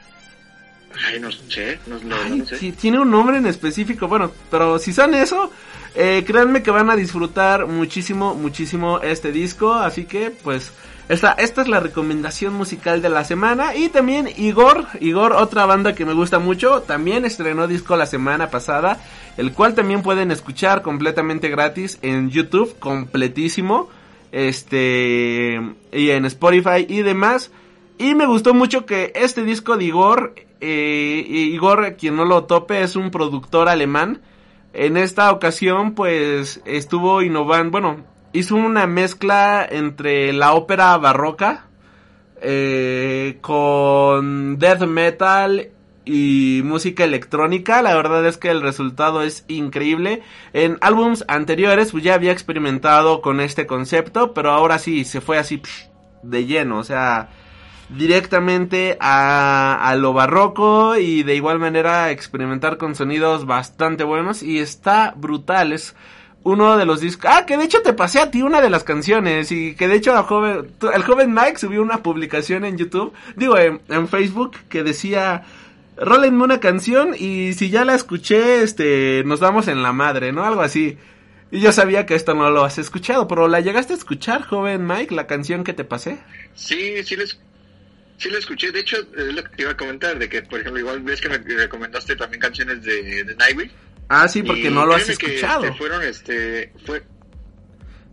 Ay, 1.08 1.20
no 1.20 1.32
sé, 1.32 1.80
no, 1.88 2.46
sé. 2.46 2.72
tiene 2.74 3.00
un 3.00 3.10
nombre 3.10 3.38
en 3.38 3.46
específico, 3.46 4.08
bueno, 4.08 4.32
pero 4.52 4.80
si 4.80 4.92
son 4.92 5.14
eso, 5.14 5.52
eh, 5.96 6.24
créanme 6.26 6.62
que 6.62 6.72
van 6.72 6.90
a 6.90 6.96
disfrutar 6.96 7.68
muchísimo, 7.68 8.36
muchísimo 8.36 9.00
este 9.00 9.32
disco, 9.32 9.74
así 9.74 10.06
que 10.06 10.32
pues 10.32 10.72
esta, 11.10 11.32
esta 11.32 11.64
es 11.64 11.68
la 11.68 11.80
recomendación 11.80 12.54
musical 12.54 13.02
de 13.02 13.10
la 13.10 13.24
semana. 13.24 13.76
Y 13.76 13.90
también 13.90 14.30
Igor, 14.38 14.86
Igor, 15.00 15.34
otra 15.34 15.66
banda 15.66 15.96
que 15.96 16.06
me 16.06 16.14
gusta 16.14 16.38
mucho, 16.38 16.84
también 16.84 17.26
estrenó 17.26 17.68
disco 17.68 17.98
la 17.98 18.06
semana 18.06 18.52
pasada, 18.52 19.02
el 19.36 19.52
cual 19.52 19.74
también 19.74 20.04
pueden 20.04 20.30
escuchar 20.30 20.84
completamente 20.84 21.50
gratis 21.50 21.98
en 22.04 22.30
YouTube, 22.30 22.78
completísimo, 22.78 23.90
este, 24.32 25.60
y 25.92 26.10
en 26.12 26.26
Spotify 26.26 26.86
y 26.88 27.02
demás. 27.02 27.50
Y 27.98 28.14
me 28.14 28.28
gustó 28.28 28.54
mucho 28.54 28.86
que 28.86 29.12
este 29.16 29.44
disco 29.44 29.78
de 29.78 29.86
Igor, 29.86 30.36
eh, 30.62 31.24
Igor, 31.28 31.96
quien 31.98 32.16
no 32.16 32.26
lo 32.26 32.46
tope, 32.46 32.82
es 32.82 32.96
un 32.96 33.12
productor 33.12 33.70
alemán. 33.70 34.22
En 34.74 34.98
esta 34.98 35.32
ocasión, 35.32 35.96
pues, 35.96 36.62
estuvo 36.66 37.22
innovando, 37.22 37.72
bueno, 37.72 37.98
hizo 38.34 38.56
una 38.56 38.88
mezcla 38.88 39.68
entre 39.70 40.34
la 40.34 40.54
ópera 40.54 40.98
barroca 40.98 41.66
eh, 42.42 43.38
con 43.42 44.58
death 44.60 44.82
metal 44.82 45.70
y 46.06 46.62
música 46.64 47.04
electrónica. 47.04 47.82
La 47.82 47.96
verdad 47.96 48.26
es 48.26 48.38
que 48.38 48.50
el 48.50 48.62
resultado 48.62 49.22
es 49.24 49.46
increíble. 49.48 50.22
En 50.54 50.78
álbums 50.82 51.26
anteriores 51.28 51.92
pues 51.92 52.04
ya 52.04 52.14
había 52.14 52.32
experimentado 52.32 53.22
con 53.22 53.42
este 53.42 53.68
concepto, 53.68 54.34
pero 54.34 54.52
ahora 54.52 54.80
sí 54.80 55.04
se 55.06 55.22
fue 55.22 55.38
así 55.38 55.62
de 56.24 56.46
lleno, 56.46 56.80
o 56.80 56.84
sea, 56.84 57.30
directamente 57.90 58.98
a, 59.00 59.90
a 59.90 59.96
lo 59.96 60.14
barroco 60.14 60.98
y 60.98 61.24
de 61.24 61.36
igual 61.36 61.60
manera 61.60 62.12
experimentar 62.12 62.78
con 62.78 62.96
sonidos 62.96 63.46
bastante 63.46 64.04
buenos 64.04 64.44
y 64.44 64.60
está 64.60 65.14
brutal. 65.16 65.74
Es 65.74 65.96
uno 66.44 66.78
de 66.78 66.86
los 66.86 67.02
discos. 67.02 67.30
Ah, 67.34 67.46
que 67.46 67.58
de 67.58 67.66
hecho 67.66 67.82
te 67.82 67.94
pasé 67.94 68.20
a 68.20 68.32
ti 68.32 68.42
una 68.42 68.62
de 68.62 68.70
las 68.70 68.84
canciones. 68.84 69.52
Y 69.52 69.76
que 69.76 69.88
de 69.88 69.96
hecho 69.96 70.14
el 70.18 71.04
joven, 71.04 71.34
Mike 71.34 71.58
subió 71.58 71.82
una 71.82 72.04
publicación 72.04 72.66
en 72.66 72.78
YouTube, 72.78 73.14
digo, 73.36 73.58
en, 73.58 74.08
Facebook, 74.08 74.58
que 74.70 74.84
decía. 74.84 75.44
Rólenme 76.02 76.46
una 76.46 76.62
canción 76.62 77.14
y 77.14 77.52
si 77.52 77.70
ya 77.70 77.84
la 77.84 77.94
escuché, 77.94 78.64
este, 78.64 79.22
nos 79.26 79.42
damos 79.42 79.68
en 79.68 79.84
la 79.84 79.92
madre, 79.92 80.32
¿no? 80.32 80.46
Algo 80.46 80.62
así. 80.62 80.98
Y 81.52 81.60
yo 81.60 81.74
sabía 81.74 82.06
que 82.06 82.16
esto 82.16 82.34
no 82.36 82.50
lo 82.52 82.64
has 82.64 82.78
escuchado, 82.78 83.28
pero 83.28 83.50
¿la 83.50 83.60
llegaste 83.60 83.92
a 83.92 83.98
escuchar, 83.98 84.44
joven 84.44 84.88
Mike, 84.88 85.14
la 85.14 85.28
canción 85.28 85.66
que 85.66 85.74
te 85.74 85.84
pasé? 85.84 86.20
Sí, 86.54 87.04
sí, 87.04 87.18
les, 87.18 87.42
sí 88.20 88.30
la 88.30 88.38
escuché. 88.38 88.72
De 88.72 88.82
hecho, 88.82 88.98
es 88.98 89.34
lo 89.34 89.44
que 89.44 89.50
te 89.56 89.62
iba 89.64 89.72
a 89.72 89.78
comentar, 89.78 90.20
de 90.20 90.30
que, 90.30 90.44
por 90.44 90.60
ejemplo, 90.60 90.80
igual 90.80 91.02
ves 91.02 91.22
que 91.22 91.30
me 91.30 91.38
recomendaste 91.38 92.16
también 92.16 92.42
canciones 92.42 92.84
de, 92.84 93.24
de 93.24 93.36
Nightwish. 93.36 93.72
Ah, 94.10 94.28
sí, 94.28 94.44
porque 94.44 94.70
no 94.70 94.86
lo 94.86 94.96
has 94.96 95.08
escuchado. 95.08 95.64
Que, 95.64 95.74
fueron, 95.74 96.04
este, 96.04 96.74
fue... 96.86 97.02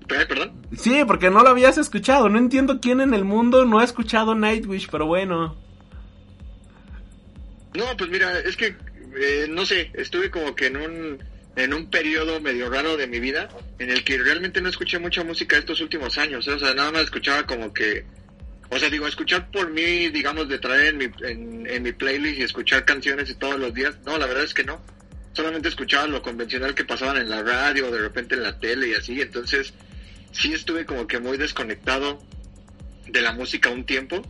¿Perdón? 0.07 0.53
Sí, 0.77 1.03
porque 1.05 1.31
no 1.31 1.43
lo 1.43 1.49
habías 1.49 1.79
escuchado. 1.79 2.29
No 2.29 2.39
entiendo 2.39 2.81
quién 2.81 3.01
en 3.01 3.13
el 3.13 3.25
mundo 3.25 3.65
no 3.65 3.81
ha 3.81 3.85
escuchado 3.85 4.37
Nightwish, 4.37 4.89
pero 4.89 5.07
bueno. 5.07 5.57
No, 7.75 7.85
pues 7.99 8.09
mira, 8.09 8.39
es 8.39 8.57
que, 8.57 8.77
eh, 9.19 9.47
no 9.51 9.67
sé, 9.67 9.91
estuve 9.95 10.31
como 10.31 10.55
que 10.55 10.67
en 10.67 10.77
un, 10.77 11.19
en 11.57 11.75
un 11.75 11.91
periodo 11.91 12.41
medio 12.41 12.71
raro 12.71 12.97
de 12.97 13.09
mi 13.09 13.19
vida 13.19 13.49
en 13.81 13.91
el 13.91 14.05
que 14.05 14.17
realmente 14.19 14.61
no 14.61 14.69
escuché 14.69 15.01
mucha 15.01 15.25
música 15.25 15.59
estos 15.59 15.81
últimos 15.81 16.17
años. 16.19 16.47
¿eh? 16.47 16.53
O 16.53 16.59
sea, 16.59 16.73
nada 16.73 16.93
más 16.93 17.03
escuchaba 17.03 17.45
como 17.45 17.75
que... 17.75 18.05
O 18.69 18.79
sea, 18.79 18.91
digo, 18.91 19.07
escuchar 19.07 19.51
por 19.51 19.71
mí, 19.71 20.09
digamos, 20.09 20.49
de 20.49 20.59
traer 20.59 20.95
en 20.95 20.99
mi, 20.99 21.07
en, 21.23 21.83
mi 21.83 21.93
playlist 21.93 22.39
y 22.39 22.43
escuchar 22.43 22.85
canciones 22.85 23.31
y 23.31 23.35
todos 23.35 23.59
los 23.59 23.73
días. 23.73 23.99
No, 24.05 24.19
la 24.19 24.27
verdad 24.27 24.45
es 24.45 24.55
que 24.55 24.65
no 24.65 24.81
solamente 25.33 25.69
escuchaba 25.69 26.07
lo 26.07 26.23
convencional 26.23 26.75
que 26.75 26.85
pasaban 26.85 27.19
en 27.19 27.29
la 27.29 27.43
radio, 27.43 27.91
de 27.91 28.01
repente 28.01 28.35
en 28.35 28.43
la 28.43 28.59
tele 28.59 28.89
y 28.89 28.95
así, 28.95 29.21
entonces 29.21 29.75
sí 30.33 30.55
estuve 30.55 30.87
como 30.87 31.07
que 31.07 31.21
muy 31.21 31.37
desconectado 31.37 32.23
de 33.07 33.21
la 33.21 33.33
música 33.33 33.69
un 33.69 33.85
tiempo 33.85 34.23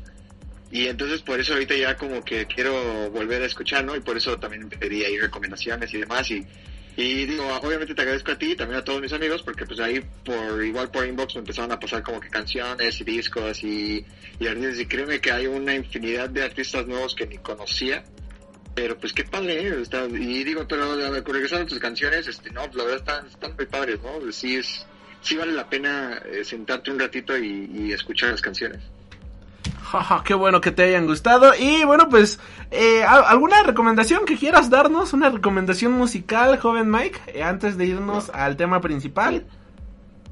y 0.70 0.88
entonces 0.88 1.22
por 1.22 1.38
eso 1.38 1.52
ahorita 1.52 1.76
ya 1.76 1.96
como 1.96 2.24
que 2.24 2.46
quiero 2.46 3.10
volver 3.10 3.42
a 3.42 3.46
escuchar, 3.46 3.84
¿no? 3.84 3.94
Y 3.94 4.00
por 4.00 4.16
eso 4.16 4.36
también 4.38 4.68
pedí 4.68 5.04
ahí 5.04 5.16
recomendaciones 5.16 5.94
y 5.94 5.98
demás 5.98 6.28
y, 6.32 6.44
y 6.96 7.26
digo, 7.26 7.46
obviamente 7.62 7.94
te 7.94 8.02
agradezco 8.02 8.32
a 8.32 8.38
ti 8.38 8.52
y 8.52 8.56
también 8.56 8.80
a 8.80 8.84
todos 8.84 9.00
mis 9.00 9.12
amigos 9.12 9.42
porque 9.42 9.66
pues 9.66 9.80
ahí 9.80 10.00
por 10.24 10.64
igual 10.64 10.90
por 10.90 11.06
inbox 11.06 11.34
me 11.34 11.40
empezaron 11.40 11.72
a 11.72 11.78
pasar 11.78 12.02
como 12.02 12.20
que 12.20 12.30
canciones 12.30 13.00
y 13.00 13.04
discos 13.04 13.62
y, 13.62 14.04
y 14.40 14.46
artistas 14.46 14.80
y 14.80 14.86
créeme 14.86 15.20
que 15.20 15.30
hay 15.30 15.46
una 15.46 15.74
infinidad 15.74 16.30
de 16.30 16.42
artistas 16.42 16.86
nuevos 16.86 17.14
que 17.14 17.26
ni 17.26 17.38
conocía 17.38 18.02
pero 18.76 18.98
pues 18.98 19.14
qué 19.14 19.24
padre, 19.24 19.68
¿eh? 19.68 19.80
Está, 19.80 20.04
y 20.04 20.44
digo, 20.44 20.68
pero 20.68 20.94
regresando 21.22 21.64
a 21.64 21.66
tus 21.66 21.78
canciones, 21.78 22.28
este, 22.28 22.50
no, 22.50 22.60
la 22.74 22.84
verdad 22.84 22.96
están, 22.96 23.26
están 23.26 23.56
muy 23.56 23.64
padres, 23.64 23.98
¿no? 24.02 24.30
Sí, 24.30 24.56
es, 24.56 24.86
sí 25.22 25.34
vale 25.34 25.52
la 25.52 25.66
pena 25.66 26.20
eh, 26.30 26.44
sentarte 26.44 26.90
un 26.90 26.98
ratito 26.98 27.36
y, 27.38 27.90
escuchar 27.90 28.32
las 28.32 28.42
canciones. 28.42 28.82
Qué 30.24 30.34
bueno 30.34 30.60
que 30.60 30.72
te 30.72 30.84
hayan 30.84 31.06
gustado. 31.06 31.52
Y 31.58 31.84
bueno, 31.84 32.08
pues, 32.08 32.38
eh, 32.70 33.02
¿alguna 33.04 33.62
recomendación 33.62 34.24
que 34.24 34.36
quieras 34.36 34.70
darnos? 34.70 35.12
¿Una 35.12 35.30
recomendación 35.30 35.92
musical, 35.92 36.58
joven 36.58 36.90
Mike? 36.90 37.20
Eh, 37.28 37.42
antes 37.42 37.76
de 37.76 37.86
irnos 37.86 38.30
al 38.30 38.56
tema 38.56 38.80
principal. 38.80 39.46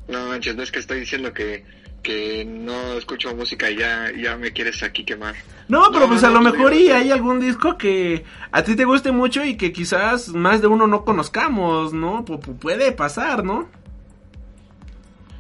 No 0.09 0.27
manches, 0.27 0.57
no 0.57 0.63
es 0.63 0.71
que 0.71 0.81
estoy 0.81 1.01
diciendo 1.01 1.33
que 1.33 1.65
que 2.05 2.45
no 2.45 2.93
escucho 2.93 3.35
música 3.35 3.69
y 3.71 3.79
ya, 3.79 4.13
ya 4.17 4.37
me 4.37 4.53
quieres 4.53 4.83
aquí 4.85 5.05
quemar. 5.05 5.35
No, 5.67 5.91
pero 5.91 6.07
pues 6.07 6.23
a 6.23 6.31
lo 6.31 6.41
mejor 6.41 6.73
y 6.75 6.91
hay 6.91 7.11
algún 7.11 7.41
disco 7.41 7.77
que 7.79 8.25
a 8.53 8.63
ti 8.63 8.77
te 8.77 8.85
guste 8.85 9.11
mucho 9.11 9.43
y 9.43 9.57
que 9.57 9.73
quizás 9.73 10.29
más 10.29 10.61
de 10.61 10.69
uno 10.69 10.87
no 10.87 11.05
conozcamos, 11.05 11.93
¿no? 11.95 12.25
puede 12.25 12.93
pasar, 12.93 13.43
¿no? 13.43 13.69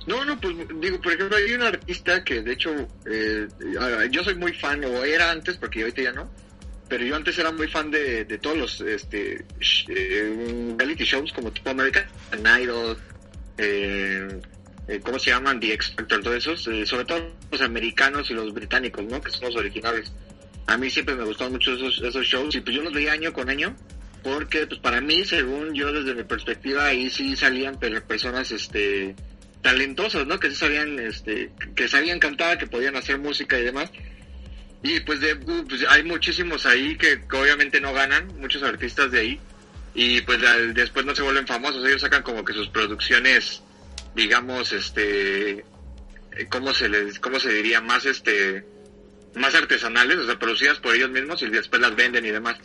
No, 0.06 0.24
no, 0.24 0.38
pues 0.38 0.54
digo, 0.80 1.00
por 1.00 1.12
ejemplo, 1.12 1.36
hay 1.36 1.54
un 1.54 1.62
artista 1.62 2.22
que 2.22 2.42
de 2.42 2.52
hecho 2.52 2.70
eh, 3.06 3.48
yo 4.10 4.22
soy 4.22 4.34
muy 4.34 4.52
fan, 4.52 4.84
o 4.84 5.04
era 5.04 5.30
antes, 5.30 5.56
porque 5.56 5.80
ahorita 5.80 6.02
ya 6.02 6.12
no, 6.12 6.30
pero 6.88 7.04
yo 7.04 7.16
antes 7.16 7.38
era 7.38 7.50
muy 7.50 7.68
fan 7.68 7.90
de, 7.90 8.24
de 8.24 8.38
todos 8.38 8.56
los 8.58 8.80
este, 8.82 9.44
eh, 9.88 10.74
reality 10.76 11.04
shows 11.04 11.32
como 11.32 11.50
tipo 11.50 11.70
American 11.70 12.06
Idol, 12.60 12.98
eh, 13.56 14.40
eh, 14.88 15.00
¿cómo 15.02 15.18
se 15.18 15.30
llaman? 15.30 15.58
The 15.60 15.72
X 15.74 15.94
Factor, 15.96 16.22
todos 16.22 16.36
esos, 16.36 16.68
eh, 16.68 16.84
sobre 16.84 17.06
todo 17.06 17.32
los 17.50 17.60
americanos 17.62 18.30
y 18.30 18.34
los 18.34 18.52
británicos, 18.52 19.04
¿no? 19.04 19.20
Que 19.20 19.30
son 19.30 19.46
los 19.46 19.56
originales. 19.56 20.12
A 20.66 20.76
mí 20.76 20.90
siempre 20.90 21.14
me 21.14 21.24
gustaron 21.24 21.54
mucho 21.54 21.74
esos, 21.74 22.02
esos 22.02 22.26
shows 22.26 22.54
y 22.54 22.60
pues 22.60 22.76
yo 22.76 22.82
los 22.82 22.92
veía 22.92 23.12
año 23.12 23.32
con 23.32 23.48
año 23.48 23.74
porque 24.22 24.66
pues 24.66 24.80
para 24.80 25.00
mí, 25.00 25.24
según 25.24 25.74
yo 25.74 25.92
desde 25.92 26.14
mi 26.14 26.24
perspectiva, 26.24 26.86
ahí 26.86 27.10
sí 27.10 27.36
salían 27.36 27.78
personas 27.78 28.50
este 28.50 29.14
talentosas, 29.64 30.29
¿no? 30.29 30.38
Que 30.38 30.50
sí 30.50 30.55
sabían, 30.55 31.00
este, 31.00 31.50
que 31.74 31.88
sabían 31.88 32.20
cantar, 32.20 32.59
que 32.59 32.68
podían 32.68 32.94
hacer 32.94 33.18
música 33.18 33.59
y 33.59 33.64
demás. 33.64 33.90
Y 34.85 35.00
pues, 35.00 35.18
de, 35.20 35.35
pues 35.35 35.85
hay 35.88 36.05
muchísimos 36.05 36.66
ahí 36.66 36.96
que, 36.96 37.18
obviamente 37.33 37.81
no 37.81 37.92
ganan, 37.92 38.29
muchos 38.38 38.62
artistas 38.62 39.11
de 39.11 39.18
ahí. 39.18 39.40
Y 39.96 40.20
pues 40.22 40.38
después 40.74 41.05
no 41.05 41.14
se 41.14 41.22
vuelven 41.22 41.46
famosos, 41.46 41.87
ellos 41.87 42.00
sacan 42.00 42.22
como 42.22 42.44
que 42.44 42.53
sus 42.53 42.68
producciones 42.68 43.62
digamos, 44.14 44.72
este, 44.72 45.64
¿cómo 46.48 46.72
se 46.72 46.88
les, 46.88 47.18
cómo 47.18 47.40
se 47.40 47.53
diría? 47.53 47.81
Más, 47.81 48.07
este, 48.07 48.64
más 49.35 49.55
artesanales, 49.55 50.18
o 50.18 50.27
sea, 50.27 50.38
producidas 50.38 50.79
por 50.79 50.94
ellos 50.94 51.11
mismos 51.11 51.42
y 51.42 51.48
después 51.48 51.83
las 51.83 51.94
venden 51.96 52.24
y 52.24 52.31
demás. 52.31 52.57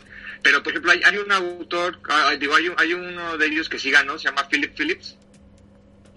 Pero, 0.42 0.62
por 0.62 0.72
ejemplo, 0.72 0.92
hay, 0.92 1.02
hay 1.04 1.18
un 1.18 1.30
autor, 1.32 2.00
ah, 2.08 2.34
digo, 2.38 2.54
hay, 2.54 2.72
hay 2.76 2.94
uno 2.94 3.36
de 3.36 3.46
ellos 3.46 3.68
que 3.68 3.78
sí 3.78 3.90
ganó, 3.90 4.18
se 4.18 4.28
llama 4.28 4.48
Philip 4.48 4.74
Phillips. 4.74 5.16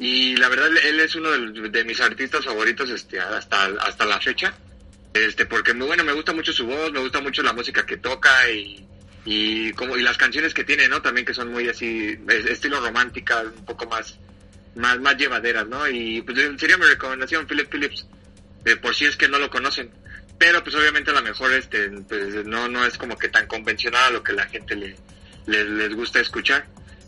Y 0.03 0.35
la 0.35 0.49
verdad, 0.49 0.69
él 0.83 0.99
es 0.99 1.15
uno 1.15 1.31
de, 1.31 1.85
mis 1.85 2.01
artistas 2.01 2.43
favoritos 2.43 2.89
este, 2.89 3.21
hasta, 3.21 3.67
hasta 3.79 4.05
la 4.05 4.19
fecha. 4.19 4.53
Este, 5.13 5.45
porque, 5.45 5.71
bueno, 5.71 6.03
me 6.03 6.11
gusta 6.11 6.33
mucho 6.33 6.51
su 6.51 6.65
voz, 6.67 6.91
me 6.91 6.99
gusta 6.99 7.21
mucho 7.21 7.41
la 7.41 7.53
música 7.53 7.85
que 7.85 7.95
toca 7.95 8.49
y, 8.49 8.85
y, 9.23 9.71
como, 9.71 9.95
y 9.95 10.01
las 10.01 10.17
canciones 10.17 10.53
que 10.53 10.65
tiene, 10.65 10.89
¿no? 10.89 11.01
También 11.01 11.25
que 11.25 11.33
son 11.33 11.53
muy 11.53 11.69
así, 11.69 12.19
estilo 12.49 12.81
romántica, 12.81 13.43
un 13.43 13.63
poco 13.63 13.85
más, 13.85 14.19
más, 14.75 14.99
más 14.99 15.15
llevaderas, 15.15 15.69
¿no? 15.69 15.87
Y 15.87 16.21
pues 16.21 16.37
sería 16.59 16.77
mi 16.77 16.83
recomendación, 16.83 17.47
Philip 17.47 17.71
Phillips, 17.71 18.05
por 18.81 18.93
si 18.93 19.05
es 19.05 19.15
que 19.15 19.29
no 19.29 19.39
lo 19.39 19.49
conocen. 19.49 19.89
pero 20.37 20.61
pues 20.65 20.75
obviamente 20.75 21.11
a 21.11 21.13
lo 21.13 21.21
mejor 21.21 21.53
este 21.53 21.89
pues, 22.09 22.45
no 22.45 22.67
no 22.67 22.85
es 22.85 22.97
como 22.97 23.17
que 23.17 23.29
tan 23.29 23.47
convencional 23.47 24.03
a 24.03 24.09
lo 24.09 24.21
que 24.21 24.33
la 24.33 24.47
gente 24.47 24.75
le, 24.75 24.97
les 25.45 25.95
gusta 25.95 26.19
escuchar 26.19 26.65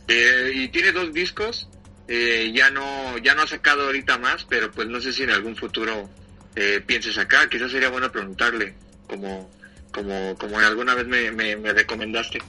eh, 0.08 0.52
y 0.54 0.70
tiene 0.70 0.94
dos 0.94 1.12
discos 1.12 1.68
eh, 2.08 2.52
ya 2.54 2.70
no 2.70 3.18
ya 3.18 3.34
no 3.36 3.44
ha 3.44 3.48
sacado 3.48 3.86
ahorita 3.86 4.18
más 4.18 4.46
pero 4.46 4.72
pues 4.72 4.88
no 4.88 5.00
sé 5.00 5.14
si 5.14 5.24
en 5.24 5.32
algún 5.32 5.56
futuro 5.56 6.10
eh, 6.56 6.82
piense 6.86 7.12
sacar 7.12 7.50
quizás 7.50 7.72
sería 7.72 7.90
bueno 7.90 8.12
preguntarle 8.12 8.76
como 9.08 9.50
como 9.92 10.36
como 10.38 10.60
alguna 10.60 10.94
vez 10.94 11.08
me, 11.08 11.32
me, 11.32 11.74
recomendaste 11.74 12.40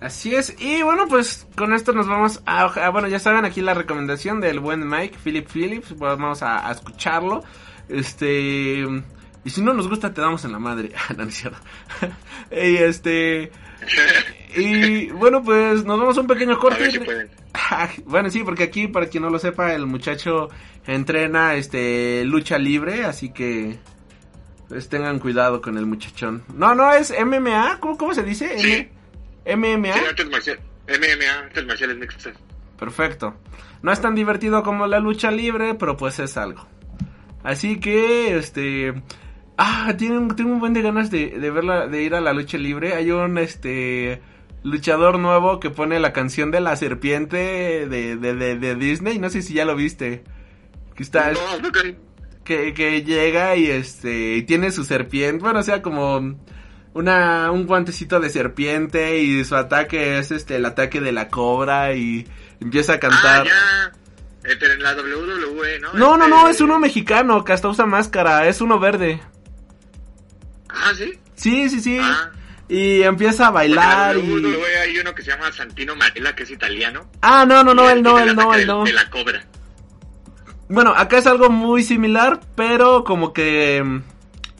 Así 0.00 0.34
es, 0.34 0.54
y 0.60 0.82
bueno, 0.82 1.08
pues 1.08 1.46
con 1.56 1.72
esto 1.72 1.94
nos 1.94 2.06
vamos 2.06 2.42
a, 2.44 2.90
bueno, 2.90 3.08
ya 3.08 3.18
saben 3.18 3.46
aquí 3.46 3.62
la 3.62 3.72
recomendación 3.72 4.38
del 4.38 4.60
buen 4.60 4.86
Mike, 4.86 5.16
Philip 5.24 5.48
Phillips, 5.48 5.94
pues 5.98 5.98
vamos 5.98 6.42
a, 6.42 6.68
a 6.68 6.72
escucharlo. 6.72 7.42
Este, 7.88 8.84
y 9.44 9.50
si 9.50 9.60
no 9.60 9.74
nos 9.74 9.88
gusta, 9.88 10.12
te 10.12 10.20
damos 10.20 10.44
en 10.44 10.52
la 10.52 10.58
madre. 10.58 10.90
Ah, 11.08 11.14
no, 11.16 11.24
y 12.50 12.76
este. 12.76 13.50
Y 14.56 15.10
bueno, 15.10 15.42
pues 15.42 15.84
nos 15.84 15.98
vamos 15.98 16.16
a 16.16 16.20
un 16.20 16.28
pequeño 16.28 16.58
corte. 16.58 17.28
Bueno, 18.06 18.30
sí, 18.30 18.42
porque 18.44 18.64
aquí, 18.64 18.88
para 18.88 19.06
quien 19.06 19.22
no 19.22 19.30
lo 19.30 19.38
sepa, 19.38 19.74
el 19.74 19.86
muchacho 19.86 20.48
entrena 20.86 21.54
este 21.54 22.24
lucha 22.24 22.58
libre, 22.58 23.04
así 23.04 23.32
que 23.32 23.78
pues 24.68 24.88
tengan 24.88 25.18
cuidado 25.18 25.60
con 25.60 25.78
el 25.78 25.86
muchachón. 25.86 26.44
No, 26.54 26.74
no, 26.74 26.92
es 26.92 27.12
MMA, 27.12 27.78
¿cómo, 27.80 27.96
cómo 27.96 28.14
se 28.14 28.22
dice? 28.22 28.58
Sí. 28.58 28.88
MMA. 29.46 29.92
Sí, 29.92 30.00
artes 30.08 30.30
marciales. 30.30 30.62
MMA, 30.88 31.38
artes 31.46 31.66
marciales 31.66 31.96
mixtas. 31.98 32.34
Perfecto. 32.78 33.34
No 33.82 33.92
es 33.92 34.00
tan 34.00 34.14
divertido 34.14 34.62
como 34.62 34.86
la 34.86 34.98
lucha 34.98 35.30
libre, 35.30 35.74
pero 35.74 35.96
pues 35.96 36.18
es 36.18 36.36
algo. 36.36 36.66
Así 37.42 37.78
que, 37.78 38.36
este, 38.36 38.94
Ah, 39.56 39.94
tengo, 39.96 40.34
tengo 40.34 40.52
un 40.52 40.60
buen 40.60 40.72
de 40.72 40.82
ganas 40.82 41.10
de, 41.10 41.38
de 41.38 41.50
verla, 41.50 41.86
de 41.86 42.02
ir 42.02 42.14
a 42.14 42.20
la 42.20 42.32
lucha 42.32 42.58
libre. 42.58 42.94
Hay 42.94 43.10
un 43.10 43.38
este 43.38 44.20
luchador 44.64 45.18
nuevo 45.18 45.60
que 45.60 45.70
pone 45.70 46.00
la 46.00 46.12
canción 46.12 46.50
de 46.50 46.60
la 46.60 46.74
serpiente 46.74 47.36
de, 47.86 48.16
de, 48.16 48.56
de, 48.56 48.74
Disney. 48.74 49.18
No 49.20 49.30
sé 49.30 49.42
si 49.42 49.54
ya 49.54 49.64
lo 49.64 49.76
viste. 49.76 50.24
Que 50.96 51.02
está. 51.02 51.32
que, 52.44 52.74
que 52.74 53.02
llega 53.04 53.54
y 53.54 53.70
este. 53.70 54.34
Y 54.34 54.42
tiene 54.42 54.72
su 54.72 54.84
serpiente. 54.84 55.42
Bueno, 55.42 55.60
o 55.60 55.62
sea, 55.62 55.82
como 55.82 56.36
una, 56.94 57.50
un 57.52 57.66
guantecito 57.66 58.18
de 58.18 58.30
serpiente. 58.30 59.20
Y 59.20 59.44
su 59.44 59.54
ataque 59.54 60.18
es 60.18 60.32
este 60.32 60.56
el 60.56 60.64
ataque 60.64 61.00
de 61.00 61.12
la 61.12 61.28
cobra. 61.28 61.94
Y 61.94 62.26
empieza 62.60 62.94
a 62.94 63.00
cantar. 63.00 63.46
Ah, 63.46 63.90
ya. 63.92 63.92
Eh, 64.50 64.56
pero 64.58 64.74
en 64.74 64.82
la 64.82 64.94
WWE, 64.94 65.80
¿no? 65.80 65.92
No, 65.94 66.16
no, 66.18 66.28
no, 66.28 66.40
este, 66.40 66.50
es 66.52 66.60
uno 66.60 66.78
mexicano 66.78 67.44
que 67.44 67.52
hasta 67.52 67.68
usa 67.68 67.86
máscara. 67.86 68.48
Es 68.48 68.60
uno 68.60 68.78
verde. 68.78 69.20
Ah, 70.68 70.92
sí. 70.96 71.18
Sí, 71.34 71.68
sí, 71.68 71.80
sí. 71.80 71.98
Ah. 72.00 72.30
Y 72.68 73.02
empieza 73.02 73.48
a 73.48 73.50
bailar. 73.50 74.16
y... 74.16 74.20
hay 74.82 74.98
uno 74.98 75.14
que 75.14 75.22
se 75.22 75.30
llama 75.30 75.52
Santino 75.52 75.94
Marella, 75.96 76.34
que 76.34 76.44
es 76.44 76.50
italiano. 76.50 77.10
Ah, 77.20 77.44
no, 77.46 77.62
no, 77.62 77.74
no, 77.74 77.90
él 77.90 78.02
no, 78.02 78.18
él 78.18 78.34
no, 78.34 78.54
él 78.54 78.66
no. 78.66 78.84
De 78.84 78.92
la 78.92 79.10
cobra. 79.10 79.44
Bueno, 80.68 80.94
acá 80.96 81.18
es 81.18 81.26
algo 81.26 81.50
muy 81.50 81.82
similar, 81.82 82.40
pero 82.56 83.04
como 83.04 83.32
que 83.32 83.82
mm, 83.84 84.02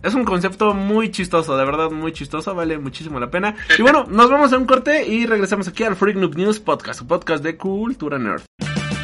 es 0.02 0.14
un 0.14 0.24
concepto 0.24 0.74
muy 0.74 1.10
chistoso, 1.10 1.56
de 1.56 1.64
verdad 1.64 1.90
muy 1.90 2.12
chistoso, 2.12 2.54
vale 2.54 2.78
muchísimo 2.78 3.18
la 3.18 3.30
pena. 3.30 3.56
Y 3.78 3.82
bueno, 3.82 4.04
nos 4.08 4.30
vamos 4.30 4.52
a 4.52 4.58
un 4.58 4.66
corte 4.66 5.06
y 5.06 5.26
regresamos 5.26 5.66
aquí 5.66 5.82
al 5.82 5.96
Freak 5.96 6.16
Noob 6.16 6.36
News 6.36 6.60
Podcast, 6.60 7.00
un 7.00 7.08
podcast 7.08 7.42
de 7.42 7.56
cultura 7.56 8.18
nerd. 8.18 8.42